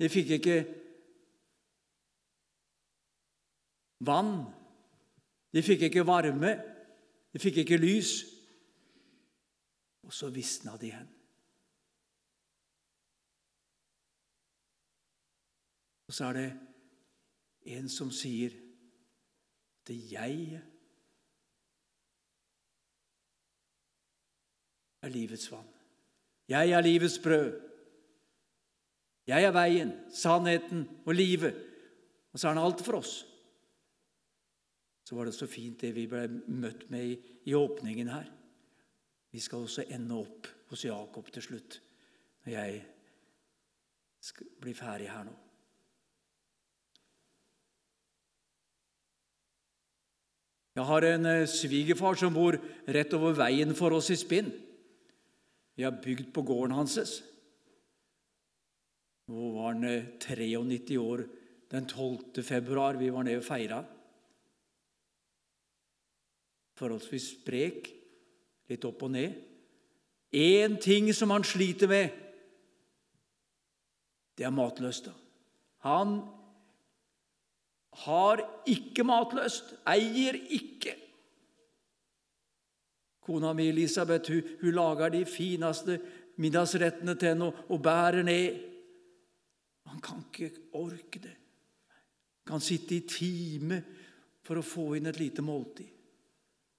De 0.00 0.08
fikk 0.12 0.34
ikke 0.38 0.58
vann. 4.04 4.34
De 5.52 5.62
fikk 5.64 5.88
ikke 5.88 6.04
varme. 6.08 6.52
De 7.32 7.40
fikk 7.40 7.62
ikke 7.62 7.80
lys. 7.80 8.12
Og 10.04 10.12
så 10.12 10.28
visna 10.32 10.76
de 10.80 10.90
igjen. 10.90 11.10
Og 16.12 16.16
så 16.16 16.26
er 16.28 16.36
det 16.36 16.48
en 17.72 17.86
som 17.88 18.10
sier 18.12 18.52
at 19.80 19.90
jeg 19.96 20.58
er 25.00 25.12
livets 25.14 25.46
vann. 25.48 25.70
Jeg 26.52 26.74
er 26.76 26.84
livets 26.84 27.16
brød. 27.24 27.54
Jeg 29.24 29.46
er 29.48 29.54
veien, 29.56 29.94
sannheten 30.12 30.82
og 31.06 31.16
livet. 31.16 31.56
Og 32.32 32.36
så 32.36 32.50
er 32.50 32.58
han 32.58 32.60
alt 32.66 32.82
for 32.84 32.98
oss. 32.98 33.14
Så 35.08 35.16
var 35.16 35.24
det 35.24 35.32
så 35.38 35.48
fint 35.48 35.80
det 35.80 35.94
vi 35.96 36.04
ble 36.12 36.26
møtt 36.28 36.90
med 36.92 37.06
i, 37.06 37.16
i 37.48 37.54
åpningen 37.56 38.10
her. 38.12 38.28
Vi 39.32 39.40
skal 39.40 39.64
også 39.64 39.86
ende 39.88 40.20
opp 40.20 40.52
hos 40.74 40.84
Jakob 40.84 41.32
til 41.32 41.46
slutt, 41.48 41.78
når 42.44 42.52
jeg 42.52 42.84
skal 44.20 44.52
bli 44.60 44.76
ferdig 44.76 45.08
her 45.08 45.24
nå. 45.24 45.38
Jeg 50.72 50.88
har 50.88 51.04
en 51.04 51.28
eh, 51.28 51.48
svigerfar 51.50 52.16
som 52.16 52.32
bor 52.32 52.56
rett 52.88 53.12
over 53.16 53.36
veien 53.36 53.74
for 53.76 53.92
oss 53.92 54.08
i 54.12 54.16
Spinn. 54.16 54.48
Vi 55.76 55.84
har 55.84 56.00
bygd 56.00 56.32
på 56.32 56.44
gården 56.48 56.76
hans. 56.76 56.96
Nå 59.28 59.50
var 59.56 59.72
han 59.72 59.84
93 59.84 60.48
eh, 60.96 61.02
år 61.02 61.24
den 61.72 61.86
12. 61.88 62.42
februar. 62.44 62.96
Vi 63.00 63.12
var 63.12 63.28
nede 63.28 63.42
og 63.42 63.46
feira. 63.46 63.82
Forholdsvis 66.80 67.28
sprek, 67.36 67.92
litt 68.72 68.84
opp 68.88 69.04
og 69.04 69.12
ned. 69.12 69.36
Én 70.32 70.78
ting 70.80 71.10
som 71.12 71.30
han 71.30 71.44
sliter 71.44 71.90
med, 71.90 72.08
det 74.32 74.46
er 74.48 74.54
matlysta. 74.56 75.12
Han 75.84 76.22
har 77.92 78.40
ikke 78.66 79.04
matlyst, 79.04 79.74
eier 79.88 80.38
ikke. 80.56 80.96
Kona 83.22 83.52
mi 83.54 83.68
Elisabeth 83.70 84.32
hun, 84.32 84.42
hun 84.62 84.74
lager 84.74 85.12
de 85.14 85.22
fineste 85.28 85.98
middagsrettene 86.42 87.14
til 87.14 87.34
henne 87.34 87.50
og, 87.50 87.64
og 87.70 87.82
bærer 87.84 88.24
ned. 88.26 88.60
Han 89.92 90.00
kan 90.02 90.24
ikke 90.32 90.50
orke 90.78 91.22
det. 91.22 91.36
Han 92.42 92.54
kan 92.54 92.64
sitte 92.64 92.96
i 92.96 93.06
time 93.06 93.82
for 94.42 94.58
å 94.58 94.66
få 94.66 94.94
inn 94.98 95.06
et 95.06 95.20
lite 95.20 95.44
måltid. 95.44 95.90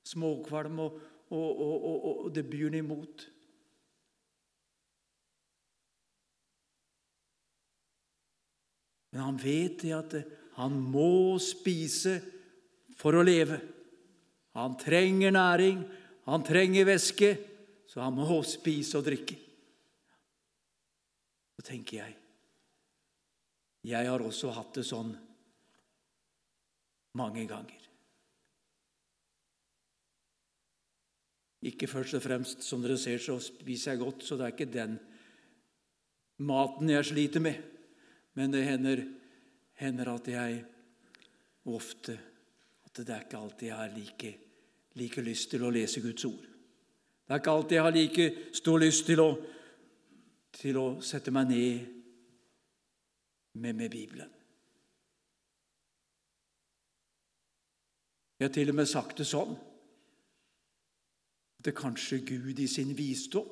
Småkvalm, 0.04 0.82
og, 0.84 0.98
og, 1.32 2.26
og 2.26 2.34
det 2.36 2.44
byr 2.50 2.68
han 2.68 2.82
imot. 2.82 3.30
Men 9.14 9.22
han 9.22 9.38
vet 9.38 9.84
det 9.86 9.94
at 9.94 10.16
han 10.58 10.76
må 10.78 11.40
spise 11.42 12.20
for 12.98 13.18
å 13.18 13.26
leve. 13.26 13.60
Han 14.54 14.78
trenger 14.78 15.34
næring, 15.34 15.82
han 16.30 16.46
trenger 16.46 16.88
væske, 16.88 17.32
så 17.90 18.04
han 18.06 18.16
må 18.18 18.42
spise 18.46 19.00
og 19.00 19.08
drikke. 19.08 19.38
Så 21.58 21.66
tenker 21.70 21.98
jeg 22.04 22.20
Jeg 23.84 24.08
har 24.08 24.22
også 24.24 24.54
hatt 24.56 24.78
det 24.78 24.86
sånn 24.88 25.10
mange 27.20 27.44
ganger. 27.50 27.82
Ikke 31.68 31.88
først 31.88 32.16
og 32.16 32.24
fremst, 32.24 32.64
som 32.64 32.80
dere 32.84 32.96
ser, 33.00 33.20
så 33.20 33.36
spiser 33.44 33.94
jeg 33.94 34.02
godt, 34.02 34.24
så 34.24 34.38
det 34.40 34.46
er 34.46 34.56
ikke 34.56 34.72
den 34.72 34.96
maten 36.44 36.92
jeg 36.92 37.10
sliter 37.12 37.44
med. 37.44 37.60
Men 38.40 38.56
det 38.56 38.64
hender 38.68 39.04
hender 39.80 40.14
at 40.14 40.28
jeg 40.28 40.64
ofte 41.66 42.20
At 42.84 43.00
det 43.02 43.10
er 43.10 43.24
ikke 43.26 43.40
alltid 43.40 43.68
jeg 43.68 43.78
har 43.78 43.94
like, 43.96 44.32
like 45.00 45.22
lyst 45.26 45.50
til 45.50 45.64
å 45.66 45.72
lese 45.74 46.02
Guds 46.04 46.26
ord. 46.28 46.44
Det 47.26 47.34
er 47.34 47.40
ikke 47.42 47.56
alltid 47.56 47.76
jeg 47.78 47.86
har 47.88 47.96
like 47.96 48.28
stor 48.54 48.78
lyst 48.84 49.08
til 49.08 49.22
å, 49.24 49.30
til 50.54 50.78
å 50.78 50.86
sette 51.02 51.34
meg 51.34 51.50
ned 51.50 51.88
med, 53.58 53.74
med 53.74 53.90
Bibelen. 53.90 54.30
Jeg 58.38 58.50
har 58.50 58.54
til 58.54 58.70
og 58.70 58.78
med 58.78 58.90
sagt 58.92 59.18
det 59.24 59.26
sånn 59.26 59.58
at 61.64 61.74
kanskje 61.74 62.22
Gud 62.28 62.60
i 62.60 62.68
sin 62.68 62.92
visdom 62.94 63.48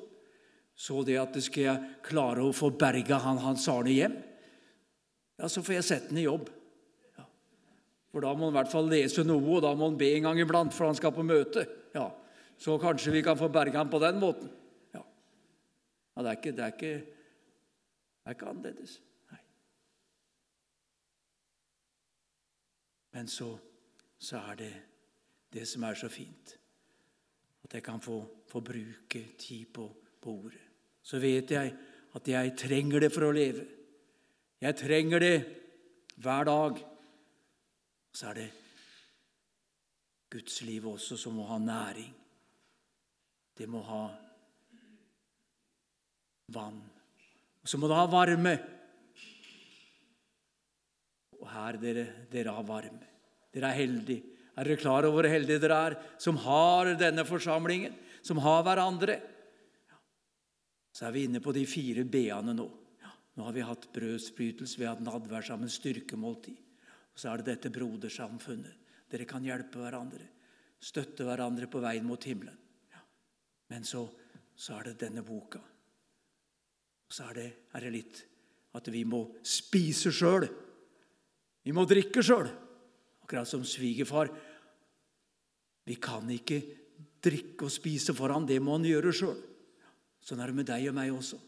så 0.76 1.02
det 1.06 1.16
at 1.20 1.34
det 1.34 1.42
skal 1.46 1.64
jeg 1.64 1.90
klare 2.04 2.44
å 2.44 2.54
få 2.54 2.70
berga 2.76 3.18
han 3.24 3.40
Hans 3.42 3.66
Arne 3.72 3.92
hjem 3.94 4.18
ja, 5.42 5.48
så 5.50 5.62
får 5.66 5.74
jeg 5.74 5.86
sette 5.86 6.12
den 6.12 6.20
i 6.22 6.28
jobb. 6.28 6.50
Ja. 7.18 7.24
For 8.14 8.22
da 8.22 8.30
må 8.36 8.46
han 8.46 8.54
i 8.54 8.58
hvert 8.60 8.70
fall 8.70 8.90
lese 8.92 9.24
noe, 9.26 9.42
og 9.56 9.64
da 9.64 9.72
må 9.74 9.88
han 9.88 9.98
be 9.98 10.12
en 10.14 10.28
gang 10.28 10.38
iblant, 10.38 10.74
for 10.76 10.86
han 10.86 10.98
skal 10.98 11.14
på 11.16 11.24
møte. 11.26 11.66
Ja, 11.96 12.12
Så 12.62 12.76
kanskje 12.78 13.10
vi 13.10 13.24
kan 13.26 13.34
få 13.34 13.48
berga 13.50 13.80
ham 13.80 13.90
på 13.90 13.98
den 13.98 14.20
måten. 14.22 14.52
Ja, 14.94 15.02
ja 15.02 16.22
det, 16.22 16.28
er 16.30 16.38
ikke, 16.38 16.52
det, 16.52 16.62
er 16.62 16.76
ikke, 16.76 16.92
det 17.02 18.30
er 18.30 18.36
ikke 18.36 18.50
annerledes. 18.52 18.94
Nei. 19.32 19.40
Men 23.18 23.28
så, 23.28 23.50
så 24.22 24.46
er 24.52 24.62
det 24.62 24.72
det 25.58 25.66
som 25.66 25.82
er 25.90 25.98
så 25.98 26.08
fint, 26.08 26.54
at 27.66 27.74
jeg 27.74 27.82
kan 27.82 27.98
få, 28.00 28.22
få 28.46 28.62
bruke 28.62 29.26
tid 29.42 29.74
på, 29.74 29.90
på 30.22 30.38
ordet. 30.46 30.62
Så 31.02 31.18
vet 31.18 31.50
jeg 31.50 31.74
at 32.14 32.28
jeg 32.28 32.58
trenger 32.62 33.02
det 33.02 33.10
for 33.10 33.26
å 33.26 33.34
leve. 33.34 33.81
Jeg 34.62 34.78
trenger 34.78 35.22
det 35.22 35.36
hver 36.22 36.46
dag. 36.46 36.82
Så 38.14 38.28
er 38.30 38.38
det 38.38 38.50
Guds 40.32 40.60
liv 40.64 40.86
også 40.86 41.18
som 41.18 41.34
må 41.36 41.46
ha 41.48 41.58
næring. 41.58 42.12
Det 43.58 43.66
må 43.68 43.82
ha 43.84 44.04
vann. 46.54 46.78
Og 47.62 47.68
så 47.68 47.78
må 47.78 47.90
det 47.90 47.98
ha 47.98 48.06
varme. 48.10 48.52
Og 51.40 51.48
her, 51.50 51.78
dere, 51.82 52.06
dere 52.30 52.54
har 52.54 52.68
varme. 52.68 53.08
Dere 53.52 53.72
er 53.72 53.80
heldige. 53.82 54.22
Er 54.56 54.68
dere 54.68 54.78
klar 54.78 55.08
over 55.08 55.22
hvor 55.22 55.32
heldige 55.32 55.60
dere 55.62 55.80
er 55.88 55.98
som 56.20 56.38
har 56.44 56.92
denne 57.00 57.24
forsamlingen, 57.26 57.94
som 58.22 58.38
har 58.44 58.62
hverandre? 58.62 59.18
Så 60.92 61.08
er 61.08 61.14
vi 61.16 61.26
inne 61.26 61.40
på 61.42 61.54
de 61.56 61.66
fire 61.66 62.04
b-ene 62.04 62.54
nå. 62.54 62.68
Nå 63.36 63.46
har 63.46 63.54
vi 63.56 63.64
hatt 63.64 63.88
brødsbrytelse, 63.94 64.78
vi 64.78 64.84
har 64.84 64.96
hatt 64.96 65.04
nadvær 65.04 65.44
sammen, 65.46 65.70
styrkemåltid. 65.72 66.58
Og 67.12 67.20
så 67.20 67.30
er 67.30 67.40
det 67.40 67.54
dette 67.54 67.72
brodersamfunnet. 67.72 68.80
Dere 69.12 69.28
kan 69.28 69.44
hjelpe 69.44 69.80
hverandre, 69.80 70.24
støtte 70.80 71.24
hverandre 71.28 71.68
på 71.68 71.80
veien 71.84 72.04
mot 72.08 72.24
himmelen. 72.24 72.56
Ja. 72.92 73.00
Men 73.72 73.84
så, 73.88 74.06
så, 74.56 74.78
er 74.78 74.90
det 74.90 75.00
denne 75.04 75.24
boka. 75.24 75.60
Og 75.60 77.12
så 77.12 77.28
er 77.28 77.40
det, 77.40 77.48
er 77.76 77.86
det 77.86 77.94
litt 77.96 78.22
at 78.76 78.88
vi 78.92 79.04
må 79.04 79.26
spise 79.44 80.12
sjøl. 80.14 80.46
Vi 81.62 81.74
må 81.76 81.84
drikke 81.88 82.24
sjøl. 82.24 82.48
Akkurat 83.22 83.48
som 83.48 83.64
svigerfar. 83.68 84.32
Vi 85.84 85.96
kan 86.00 86.28
ikke 86.32 86.62
drikke 87.22 87.68
og 87.68 87.72
spise 87.72 88.14
for 88.16 88.32
han, 88.34 88.48
det 88.48 88.58
må 88.62 88.76
han 88.76 88.88
gjøre 88.88 89.12
sjøl. 89.14 89.38
Sånn 90.22 90.40
er 90.42 90.50
det 90.50 90.56
med 90.56 90.68
deg 90.68 90.88
og 90.90 90.96
meg 90.96 91.12
også. 91.14 91.38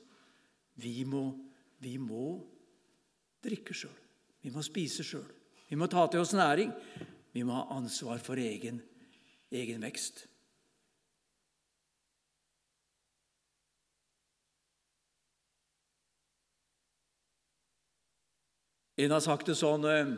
Vi 0.83 1.01
må 1.07 1.25
vi 1.85 1.99
må 2.01 2.39
drikke 3.45 3.77
sjøl. 3.77 3.97
Vi 4.45 4.53
må 4.53 4.65
spise 4.65 5.05
sjøl. 5.05 5.27
Vi 5.69 5.77
må 5.77 5.89
ta 5.91 6.07
til 6.09 6.25
oss 6.25 6.35
næring. 6.37 6.73
Vi 7.35 7.43
må 7.45 7.57
ha 7.57 7.77
ansvar 7.77 8.21
for 8.23 8.41
egen, 8.41 8.81
egen 9.53 9.85
vekst. 9.85 10.27
En 18.97 19.11
har 19.11 19.23
sagt 19.25 19.49
det 19.51 19.57
sånn 19.59 19.83
eh, 19.91 20.11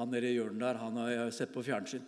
Han 0.00 0.10
nede 0.12 0.28
i 0.28 0.34
hjørnet 0.36 0.60
der, 0.60 0.80
han 0.80 0.98
har 1.00 1.10
jeg 1.12 1.32
sett 1.36 1.52
på 1.54 1.64
fjernsyn. 1.64 2.04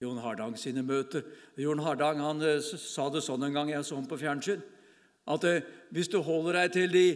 Jon 0.00 0.20
Hardang 0.20 0.56
sine 0.60 0.84
møter. 0.84 1.24
Jon 1.56 1.80
Hardang 1.80 2.20
han 2.20 2.42
eh, 2.44 2.60
sa 2.60 3.08
det 3.12 3.24
sånn 3.24 3.46
en 3.46 3.56
gang 3.56 3.72
jeg 3.72 3.86
så 3.86 3.96
ham 3.96 4.08
på 4.08 4.18
fjernsyn, 4.20 4.60
at 5.32 5.46
eh, 5.48 5.64
hvis 5.94 6.10
du 6.12 6.20
holder 6.24 6.60
deg 6.60 6.74
til 6.74 6.92
de 6.92 7.06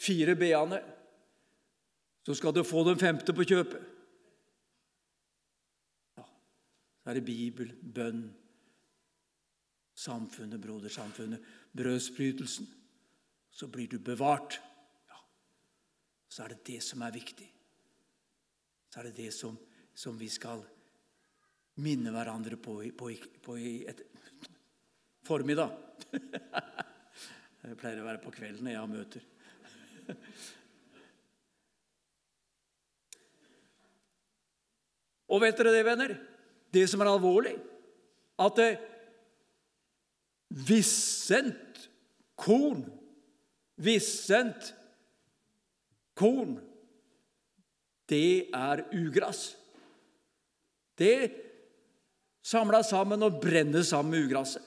fire 0.00 0.36
b-ene, 0.38 0.80
så 2.24 2.36
skal 2.36 2.54
du 2.56 2.62
få 2.64 2.84
den 2.88 3.00
femte 3.00 3.34
på 3.36 3.44
kjøpet. 3.48 3.84
Ja, 6.16 6.24
så 6.24 7.12
er 7.12 7.20
det 7.20 7.26
Bibel, 7.28 7.72
bønn, 7.80 8.24
samfunnet, 10.00 10.60
brodersamfunnet, 10.60 11.44
brødsbrytelsen. 11.76 12.68
Så 13.50 13.66
blir 13.68 13.88
du 13.90 13.98
bevart. 13.98 14.60
Ja. 15.10 15.18
Så 16.30 16.44
er 16.44 16.54
det 16.54 16.60
det 16.68 16.82
som 16.86 17.02
er 17.02 17.12
viktig. 17.12 17.48
Så 18.88 19.00
er 19.00 19.10
det 19.10 19.16
det 19.16 19.32
som, 19.34 19.58
som 19.94 20.16
vi 20.20 20.28
skal 20.30 20.62
minne 21.80 22.10
hverandre 22.14 22.56
på, 22.60 22.80
på, 22.98 23.10
på 23.44 23.56
et 23.58 24.02
formiddag. 25.26 25.70
Det 27.60 27.76
pleier 27.78 28.00
å 28.00 28.06
være 28.06 28.22
på 28.22 28.32
kvelden 28.32 28.64
når 28.64 28.72
jeg 28.72 28.80
har 28.80 28.88
møter. 28.88 29.24
Og 35.30 35.42
vet 35.44 35.60
dere 35.60 35.74
det, 35.76 35.82
venner? 35.86 36.14
Det 36.72 36.86
som 36.90 37.04
er 37.04 37.10
alvorlig, 37.12 37.52
at 38.40 38.56
det 38.58 38.70
vissent 40.48 41.84
korn 42.40 42.82
Vissent 43.80 44.74
korn, 46.20 46.58
det 48.10 48.50
er 48.52 48.82
ugress. 48.92 49.54
Det 50.98 51.30
samla 52.42 52.82
sammen 52.86 53.22
og 53.22 53.40
brenner 53.42 53.84
sammen 53.86 54.14
med 54.14 54.28
ugraset. 54.28 54.64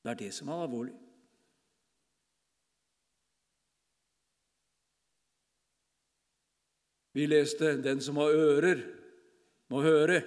Det 0.00 0.12
er 0.12 0.20
det 0.22 0.32
som 0.32 0.48
er 0.48 0.64
alvorlig. 0.64 0.96
Vi 7.12 7.26
leste 7.26 7.82
'Den 7.82 8.00
som 8.00 8.16
har 8.16 8.30
ører, 8.30 8.86
må 9.68 9.82
høre'. 9.82 10.22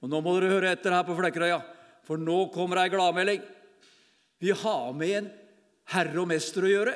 Og 0.00 0.08
Nå 0.08 0.20
må 0.20 0.40
dere 0.40 0.50
høre 0.50 0.72
etter 0.72 0.90
her 0.90 1.02
på 1.02 1.16
Flekkerøya, 1.16 1.62
for 2.04 2.16
nå 2.16 2.52
kommer 2.52 2.78
ei 2.78 2.88
gladmelding. 2.88 3.42
Vi 4.40 4.50
har 4.50 4.92
med 4.92 5.08
en 5.08 5.30
herre 5.84 6.20
og 6.20 6.28
mester 6.28 6.62
å 6.62 6.70
gjøre, 6.70 6.94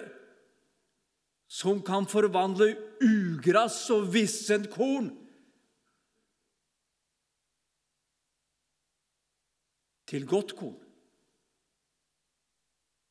som 1.49 1.83
kan 1.83 2.07
forvandle 2.07 2.77
ugress 3.03 3.91
og 3.91 4.13
vissent 4.13 4.71
korn 4.71 5.11
til 10.11 10.27
godt 10.27 10.57
korn. 10.59 10.79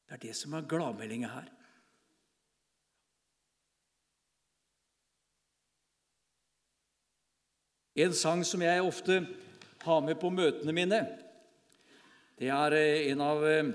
Det 0.09 0.17
er 0.17 0.23
det 0.25 0.35
som 0.35 0.55
er 0.57 0.67
gladmeldinga 0.67 1.29
her. 1.31 1.47
En 7.99 8.15
sang 8.15 8.43
som 8.47 8.63
jeg 8.63 8.83
ofte 8.83 9.19
har 9.83 10.01
med 10.03 10.19
på 10.19 10.31
møtene 10.31 10.75
mine, 10.75 10.99
det 12.39 12.51
er 12.55 12.75
eh, 12.77 13.09
en 13.11 13.23
av 13.23 13.43
eh, 13.47 13.71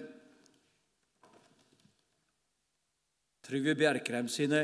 Trygve 3.44 3.74
Bjerkreim 3.76 4.28
sine 4.32 4.62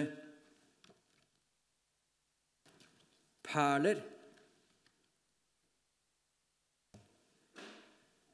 perler. 3.44 4.00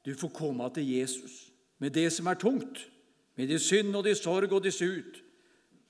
Du 0.07 0.13
får 0.15 0.31
komme 0.31 0.69
til 0.71 0.87
Jesus 0.87 1.49
med 1.83 1.91
det 1.91 2.07
som 2.15 2.29
er 2.31 2.39
tungt, 2.39 2.85
med 3.35 3.49
de 3.51 3.57
synd 3.59 3.91
og 3.95 4.05
de 4.07 4.15
sorg 4.15 4.53
og 4.55 4.63
de 4.63 4.71
sut. 4.71 5.19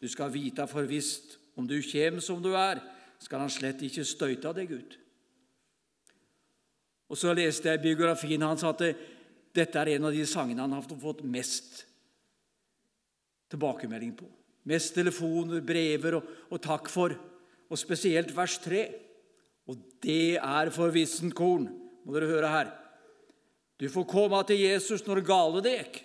Du 0.02 0.08
skal 0.10 0.34
vite 0.34 0.66
for 0.68 0.90
visst, 0.90 1.38
om 1.56 1.68
du 1.70 1.78
kjem 1.86 2.18
som 2.22 2.42
du 2.42 2.56
er, 2.58 2.82
skal 3.22 3.46
han 3.46 3.54
slett 3.54 3.84
ikke 3.86 4.06
støyte 4.06 4.54
deg 4.58 4.74
ut. 4.74 4.98
Og 7.08 7.18
Så 7.18 7.34
leste 7.34 7.70
jeg 7.70 7.82
biografien 7.82 8.42
hans 8.42 8.66
at 8.68 8.82
dette 9.56 9.80
er 9.80 9.94
en 9.96 10.10
av 10.10 10.14
de 10.14 10.26
sangene 10.28 10.66
han 10.66 10.74
har 10.76 10.84
fått 10.84 11.24
mest 11.24 11.86
tilbakemelding 13.54 14.12
på. 14.18 14.28
Mest 14.68 14.98
telefoner, 14.98 15.62
brever 15.62 16.18
og, 16.20 16.26
og 16.52 16.62
takk 16.62 16.90
for. 16.92 17.16
Og 17.70 17.80
spesielt 17.80 18.34
vers 18.36 18.58
3. 18.66 18.84
Og 19.70 19.80
det 20.04 20.36
er 20.42 20.74
for 20.76 20.92
vissent 20.92 21.36
korn, 21.38 21.70
må 22.04 22.18
dere 22.18 22.34
høre 22.34 22.52
her. 22.52 22.76
Du 23.78 23.86
får 23.94 24.08
komme 24.10 24.40
til 24.50 24.62
Jesus 24.64 25.06
når 25.06 25.24
gale 25.26 25.62
deg. 25.66 26.00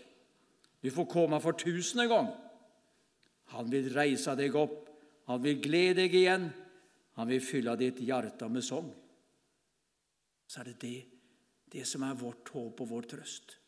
Du 0.83 0.91
får 0.93 1.09
komme 1.09 1.41
for 1.41 1.57
tusende 1.57 2.09
gang. 2.11 2.29
Han 3.53 3.71
vil 3.73 3.89
reise 3.95 4.35
deg 4.37 4.55
opp, 4.57 4.91
han 5.29 5.41
vil 5.45 5.61
glede 5.63 6.03
deg 6.03 6.15
igjen, 6.17 6.47
han 7.17 7.29
vil 7.29 7.43
fylle 7.45 7.77
ditt 7.81 8.01
hjerte 8.03 8.49
med 8.49 8.65
sang. 8.65 8.89
Så 10.49 10.61
er 10.61 10.73
det 10.73 10.79
det, 10.83 10.97
det 11.73 11.85
som 11.89 12.05
er 12.05 12.17
vårt 12.19 12.49
håp 12.53 12.81
og 12.85 12.95
vår 12.97 13.11
trøst. 13.15 13.59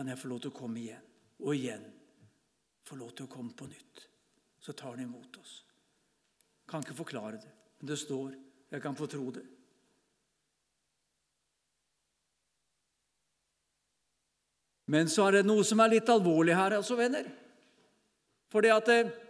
kan 0.00 0.08
jeg 0.08 0.16
få 0.16 0.28
lov 0.30 0.38
til 0.40 0.48
å 0.48 0.56
komme 0.56 0.80
igjen 0.80 1.08
og 1.44 1.50
igjen. 1.52 1.82
Få 2.88 2.96
lov 2.96 3.10
til 3.12 3.26
å 3.26 3.32
komme 3.34 3.52
på 3.52 3.66
nytt. 3.68 4.06
Så 4.56 4.72
tar 4.72 4.94
han 4.94 5.02
imot 5.04 5.36
oss. 5.36 5.58
Kan 6.70 6.84
ikke 6.84 7.00
forklare 7.02 7.40
det, 7.42 7.50
men 7.80 7.88
det 7.90 7.98
står. 7.98 8.34
Jeg 8.70 8.82
kan 8.82 8.96
få 8.96 9.06
tro 9.10 9.30
det. 9.34 9.42
Men 14.90 15.10
så 15.10 15.26
er 15.26 15.38
det 15.38 15.46
noe 15.46 15.62
som 15.66 15.82
er 15.82 15.92
litt 15.92 16.08
alvorlig 16.10 16.54
her, 16.54 16.74
altså, 16.78 16.96
venner. 16.98 17.26
Fordi 18.50 18.70
at 18.74 18.86
det, 18.86 19.00
eh, 19.06 19.26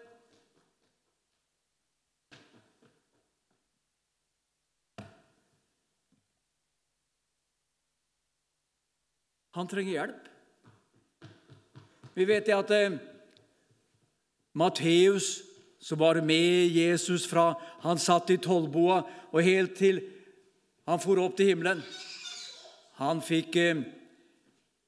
Han 9.50 9.66
trenger 9.68 9.92
hjelp. 9.92 10.28
Vi 12.14 12.24
vet 12.24 12.46
det 12.46 12.54
at 12.54 12.70
eh, 12.70 12.98
Matteus, 14.54 15.40
som 15.80 15.98
var 15.98 16.20
med 16.20 16.68
Jesus 16.68 17.26
fra 17.26 17.54
han 17.80 17.98
satt 17.98 18.30
i 18.30 18.36
tollboa 18.36 19.00
og 19.32 19.44
helt 19.44 19.78
til 19.78 20.02
han 20.88 21.00
for 21.00 21.20
opp 21.22 21.36
til 21.38 21.52
himmelen 21.52 21.82
Han 23.00 23.22
fikk 23.24 23.56
eh, 23.56 23.78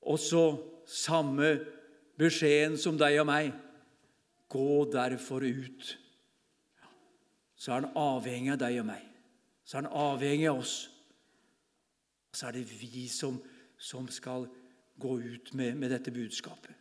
også 0.02 0.42
samme 0.85 1.55
beskjeden 2.20 2.74
som 2.76 2.98
deg 3.00 3.16
og 3.22 3.24
meg. 3.24 3.55
Gå 4.52 4.83
derfor 4.92 5.46
ut. 5.46 5.87
Så 7.57 7.72
er 7.72 7.78
han 7.78 7.96
avhengig 7.96 8.52
av 8.52 8.59
deg 8.61 8.81
og 8.83 8.90
meg. 8.90 9.07
Så 9.64 9.78
er 9.78 9.87
han 9.87 9.96
avhengig 9.96 10.50
av 10.50 10.61
oss. 10.61 10.74
Så 12.37 12.50
er 12.50 12.59
det 12.59 12.66
vi 12.68 13.07
som, 13.09 13.38
som 13.81 14.11
skal 14.12 14.44
gå 15.00 15.14
ut 15.22 15.55
med, 15.57 15.78
med 15.81 15.94
dette 15.94 16.12
budskapet. 16.12 16.74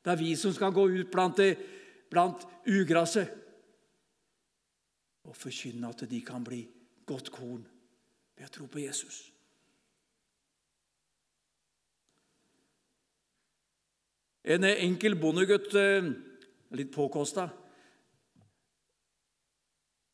Det 0.00 0.14
er 0.14 0.22
vi 0.22 0.32
som 0.40 0.54
skal 0.56 0.72
gå 0.72 0.86
ut 0.88 1.12
blant, 1.12 1.36
det, 1.36 1.58
blant 2.08 2.48
ugraset 2.64 3.28
og 5.28 5.36
forkynne 5.36 5.90
at 5.90 6.04
de 6.08 6.20
kan 6.24 6.44
bli 6.44 6.62
godt 7.08 7.30
korn 7.32 7.64
ved 8.36 8.46
å 8.46 8.52
tro 8.52 8.68
på 8.70 8.80
Jesus. 8.82 9.26
En 14.48 14.64
enkel 14.64 15.18
bondegutt, 15.20 15.74
eh, 15.76 16.08
litt 16.72 16.92
påkosta, 16.94 17.50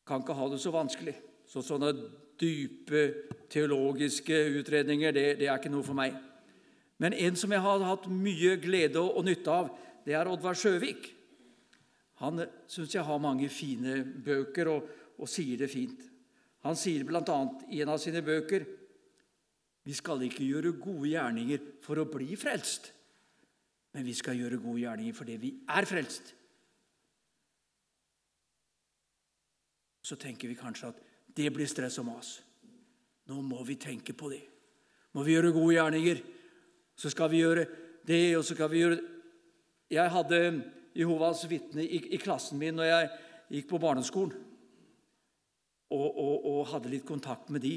kan 0.05 0.21
ikke 0.21 0.35
ha 0.35 0.49
det 0.49 0.59
så 0.59 0.71
vanskelig. 0.71 1.15
Så 1.47 1.63
sånne 1.63 1.93
dype 2.39 3.05
teologiske 3.49 4.35
utredninger, 4.59 5.11
det, 5.11 5.39
det 5.39 5.47
er 5.47 5.57
ikke 5.57 5.71
noe 5.71 5.85
for 5.85 5.97
meg. 5.97 6.17
Men 6.99 7.13
en 7.13 7.35
som 7.35 7.51
jeg 7.51 7.63
har 7.63 7.79
hatt 7.87 8.09
mye 8.11 8.57
glede 8.61 8.99
og 8.99 9.23
nytte 9.25 9.51
av, 9.51 9.71
det 10.05 10.15
er 10.15 10.27
Oddvar 10.27 10.57
Sjøvik. 10.57 11.13
Han 12.23 12.43
syns 12.71 12.93
jeg 12.95 13.03
har 13.03 13.19
mange 13.19 13.49
fine 13.51 14.01
bøker 14.03 14.71
og, 14.71 14.85
og 15.19 15.29
sier 15.31 15.59
det 15.59 15.69
fint. 15.71 16.01
Han 16.65 16.77
sier 16.79 17.05
bl.a. 17.05 17.37
i 17.69 17.81
en 17.83 17.93
av 17.93 18.01
sine 18.01 18.23
bøker 18.25 18.65
vi 19.85 19.93
skal 19.93 20.23
ikke 20.25 20.47
gjøre 20.47 20.71
gode 20.81 21.11
gjerninger 21.11 21.65
for 21.85 22.01
å 22.01 22.07
bli 22.09 22.33
frelst, 22.41 22.89
men 23.93 24.05
vi 24.07 24.15
skal 24.17 24.37
gjøre 24.39 24.57
gode 24.57 24.81
gjerninger 24.81 25.13
fordi 25.13 25.35
vi 25.37 25.51
er 25.69 25.85
frelst. 25.85 26.31
Så 30.05 30.17
tenker 30.21 30.49
vi 30.49 30.57
kanskje 30.57 30.89
at 30.89 31.03
det 31.37 31.51
blir 31.53 31.69
stress 31.69 31.99
og 32.01 32.09
mas. 32.09 32.31
Nå 33.29 33.37
må 33.45 33.61
vi 33.65 33.77
tenke 33.81 34.13
på 34.17 34.29
det. 34.33 34.41
Må 35.13 35.23
vi 35.25 35.35
gjøre 35.35 35.53
gode 35.53 35.77
gjerninger, 35.77 36.21
så 36.97 37.11
skal 37.13 37.29
vi 37.31 37.43
gjøre 37.43 37.65
det, 38.05 38.37
og 38.37 38.43
så 38.45 38.57
skal 38.57 38.71
vi 38.73 38.81
gjøre 38.81 38.97
det. 38.97 39.05
Jeg 39.95 40.11
hadde 40.11 40.41
Jehovas 40.97 41.43
vitne 41.49 41.85
i, 41.85 41.99
i, 42.09 42.19
klassen 42.21 42.57
min 42.57 42.77
når 42.77 42.89
jeg 42.89 43.09
gikk 43.57 43.69
på 43.69 43.79
barneskolen, 43.81 44.33
og, 45.93 46.07
og, 46.09 46.45
og 46.49 46.67
hadde 46.73 46.91
litt 46.91 47.05
kontakt 47.07 47.51
med 47.53 47.63
de. 47.65 47.75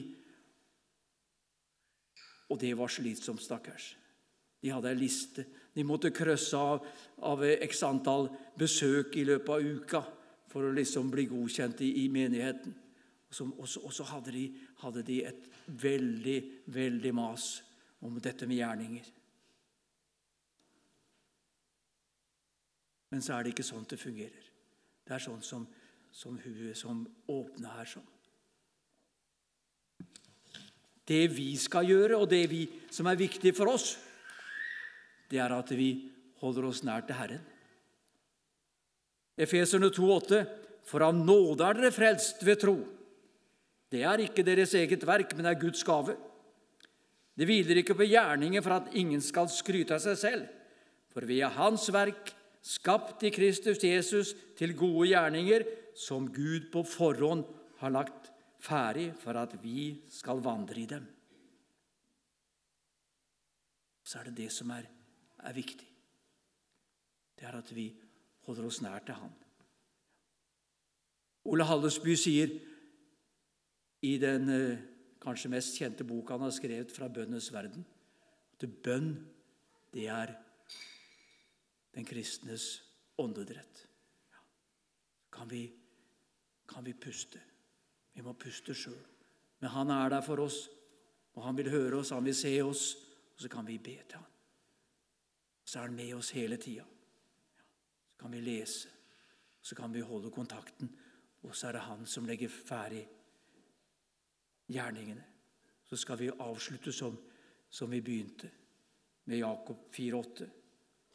Og 2.48 2.60
det 2.60 2.72
var 2.78 2.92
slitsomt, 2.92 3.42
stakkars. 3.44 3.92
De 4.62 4.72
hadde 4.72 4.90
ei 4.90 4.98
liste. 4.98 5.44
De 5.74 5.84
måtte 5.86 6.10
krøsse 6.14 6.58
av, 6.58 6.86
av 7.28 7.44
x 7.44 7.82
antall 7.86 8.30
besøk 8.58 9.18
i 9.20 9.26
løpet 9.28 9.52
av 9.54 9.68
uka 9.78 10.02
for 10.48 10.64
å 10.64 10.74
liksom 10.74 11.10
bli 11.12 11.28
godkjent 11.30 11.84
i, 11.84 11.92
i 12.04 12.08
menigheten. 12.10 12.74
Og 13.28 13.36
så, 13.36 13.44
og 13.44 13.68
så, 13.68 13.82
og 13.84 13.92
så 13.92 14.06
hadde, 14.08 14.32
de, 14.32 14.46
hadde, 14.80 15.04
de, 15.04 15.20
et 15.28 15.48
veldig, 15.68 16.38
veldig 16.72 17.12
mas 17.14 17.50
om 18.00 18.16
dette 18.24 18.48
med 18.48 18.62
gjerninger. 18.62 19.10
Men 23.12 23.24
så 23.24 23.36
er 23.36 23.44
det 23.44 23.52
ikke 23.54 23.66
sånn 23.68 23.86
det 23.88 24.00
fungerer. 24.00 24.48
Det 25.04 25.14
er 25.16 25.24
sånn 25.24 25.44
som, 25.44 25.68
som 26.12 26.38
hun 26.42 26.74
som 26.74 27.02
åpner 27.28 27.76
her 27.78 27.88
sånn. 27.88 28.06
Det 31.08 31.24
vi 31.32 31.54
skal 31.56 31.88
gjøre, 31.88 32.18
og 32.20 32.28
det 32.28 32.42
vi, 32.50 32.66
som 32.92 33.08
er 33.08 33.16
viktig 33.16 33.54
for 33.56 33.72
oss, 33.72 33.94
det 35.28 35.40
er 35.40 35.54
at 35.56 35.70
vi 35.76 35.92
holder 36.42 36.68
oss 36.68 36.82
nær 36.84 37.06
til 37.08 37.16
Herren. 37.16 37.44
Efeserne 39.38 39.88
2,8.: 39.94 40.42
For 40.88 41.04
av 41.04 41.14
nåde 41.16 41.64
er 41.64 41.78
dere 41.78 41.94
frelst 41.94 42.42
ved 42.44 42.60
tro. 42.60 42.76
Det 43.88 44.02
er 44.04 44.24
ikke 44.24 44.44
deres 44.44 44.74
eget 44.76 45.04
verk, 45.06 45.32
men 45.36 45.46
er 45.48 45.60
Guds 45.60 45.84
gave. 45.84 46.16
Det 47.38 47.46
hviler 47.46 47.80
ikke 47.80 47.96
på 47.96 48.08
gjerninger 48.08 48.64
for 48.64 48.76
at 48.80 48.94
ingen 48.98 49.20
skal 49.22 49.48
skryte 49.52 49.94
av 49.94 50.02
seg 50.02 50.16
selv, 50.18 50.48
for 51.12 51.24
vi 51.28 51.38
er 51.40 51.54
Hans 51.54 51.86
verk, 51.94 52.34
skapt 52.64 53.22
i 53.24 53.30
Kristus 53.30 53.78
Jesus 53.84 54.34
til 54.58 54.74
gode 54.76 55.12
gjerninger, 55.12 55.64
som 55.98 56.28
Gud 56.30 56.70
på 56.72 56.84
forhånd 56.86 57.44
har 57.80 57.94
lagt 57.94 58.30
ferdig 58.62 59.10
for 59.18 59.38
at 59.38 59.56
vi 59.62 60.04
skal 60.12 60.42
vandre 60.44 60.78
i 60.78 60.86
dem. 60.90 61.06
Så 64.06 64.20
er 64.20 64.30
det 64.30 64.38
det 64.38 64.52
som 64.54 64.70
er, 64.72 64.86
er 65.44 65.56
viktig. 65.56 65.88
Det 67.38 67.46
er 67.46 67.58
at 67.58 67.74
vi 67.74 67.90
holder 68.46 68.66
oss 68.70 68.80
nær 68.82 69.02
til 69.04 69.18
Han. 69.18 69.34
Ole 71.48 71.64
Hallesby 71.64 72.14
sier 72.18 72.52
i 74.04 74.14
den 74.20 74.50
eh, 74.52 74.80
kanskje 75.22 75.50
mest 75.52 75.78
kjente 75.78 76.06
boka 76.06 76.36
han 76.36 76.46
har 76.46 76.54
skrevet 76.54 76.92
fra 76.94 77.08
bønnes 77.12 77.50
verden, 77.52 77.84
at 78.58 78.66
bønn, 78.84 79.12
det 79.94 80.06
er 80.12 80.34
den 81.94 82.06
kristnes 82.06 82.66
åndedrett. 83.18 83.84
Kan, 85.32 85.50
vi, 85.50 85.66
kan 86.68 86.84
vi 86.84 86.94
puste? 86.94 87.40
Vi 88.14 88.22
må 88.22 88.34
puste 88.38 88.74
sjøl. 88.74 89.00
Men 89.60 89.70
han 89.74 89.90
er 89.90 90.12
der 90.12 90.22
for 90.22 90.40
oss, 90.44 90.68
og 91.34 91.42
han 91.44 91.56
vil 91.56 91.70
høre 91.70 91.98
oss, 91.98 92.12
han 92.14 92.24
vil 92.24 92.36
se 92.36 92.52
oss, 92.62 92.92
og 93.34 93.42
så 93.42 93.48
kan 93.48 93.66
vi 93.66 93.78
be 93.78 93.96
til 94.04 94.18
han. 94.18 94.30
Så 95.64 95.78
er 95.78 95.88
han 95.88 95.96
med 95.96 96.14
oss 96.14 96.30
hele 96.36 96.56
tida 96.56 96.86
kan 98.18 98.32
vi 98.32 98.40
lese, 98.40 98.88
så 99.60 99.74
kan 99.74 99.92
vi 99.92 100.00
holde 100.00 100.30
kontakten, 100.30 100.90
og 101.42 101.56
så 101.56 101.68
er 101.68 101.72
det 101.72 101.86
han 101.86 102.06
som 102.06 102.26
legger 102.26 102.48
ferdig 102.48 103.04
gjerningene. 104.66 105.24
Så 105.84 105.96
skal 105.96 106.18
vi 106.18 106.30
avslutte 106.30 106.92
som, 106.92 107.16
som 107.70 107.90
vi 107.90 108.00
begynte, 108.00 108.50
med 109.24 109.38
Jakob 109.38 109.94
4,8. 109.94 110.48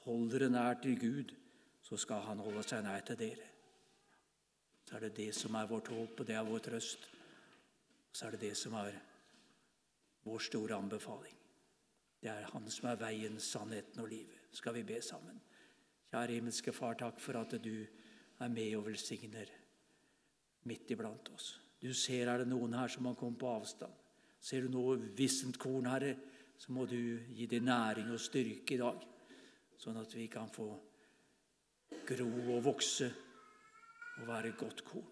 Hold 0.05 0.29
dere 0.31 0.49
nær 0.49 0.79
til 0.81 0.99
Gud, 0.99 1.33
så 1.81 1.97
skal 1.97 2.23
han 2.27 2.39
holde 2.39 2.63
seg 2.63 2.83
nær 2.85 3.03
til 3.05 3.19
dere. 3.19 3.52
Så 4.83 4.95
er 4.95 5.05
det 5.05 5.15
det 5.17 5.31
som 5.35 5.55
er 5.55 5.69
vårt 5.69 5.87
håp, 5.87 6.19
og 6.19 6.27
det 6.27 6.35
er 6.35 6.47
vår 6.47 6.59
trøst. 6.67 7.07
Så 8.13 8.27
er 8.27 8.35
det 8.35 8.41
det 8.41 8.57
som 8.57 8.75
er 8.77 8.97
vår 10.23 10.39
store 10.39 10.75
anbefaling. 10.75 11.35
Det 12.23 12.31
er 12.31 12.51
Han 12.53 12.69
som 12.71 12.89
er 12.89 12.95
veien, 12.95 13.39
sannheten 13.39 13.99
og 13.99 14.07
livet. 14.07 14.47
Skal 14.51 14.73
vi 14.73 14.83
be 14.83 15.01
sammen? 15.01 15.41
Kjære 16.11 16.37
himmelske 16.37 16.71
Far, 16.71 16.93
takk 16.93 17.19
for 17.19 17.39
at 17.39 17.55
du 17.63 17.85
er 18.39 18.47
med 18.47 18.75
og 18.77 18.85
velsigner 18.85 19.49
midt 20.63 20.91
iblant 20.91 21.29
oss. 21.33 21.59
Du 21.81 21.93
ser 21.93 22.29
er 22.29 22.43
det 22.43 22.47
noen 22.47 22.73
her 22.77 22.87
som 22.87 23.05
har 23.09 23.17
kommet 23.19 23.39
på 23.41 23.49
avstand. 23.49 23.91
Ser 24.39 24.61
du 24.63 24.71
noe 24.71 24.95
vissent 25.17 25.57
korn, 25.59 25.89
Herre, 25.89 26.15
så 26.57 26.71
må 26.71 26.85
du 26.85 27.19
gi 27.33 27.47
det 27.49 27.63
næring 27.63 28.11
og 28.13 28.21
styrke 28.21 28.75
i 28.75 28.79
dag, 28.79 29.03
sånn 29.79 29.99
at 29.99 30.15
vi 30.15 30.27
kan 30.31 30.51
få 30.51 30.69
gro 32.07 32.29
og 32.55 32.63
vokse 32.63 33.09
og 34.17 34.27
være 34.27 34.51
godt 34.57 34.83
korn. 34.85 35.09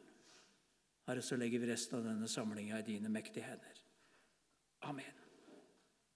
Herre, 1.08 1.22
så 1.22 1.36
legger 1.36 1.60
vi 1.60 1.72
resten 1.72 1.98
av 1.98 2.06
denne 2.06 2.28
samlinga 2.30 2.80
i 2.80 2.88
dine 2.88 3.10
mektige 3.10 3.48
hender. 3.48 3.82
Amen. 4.88 5.21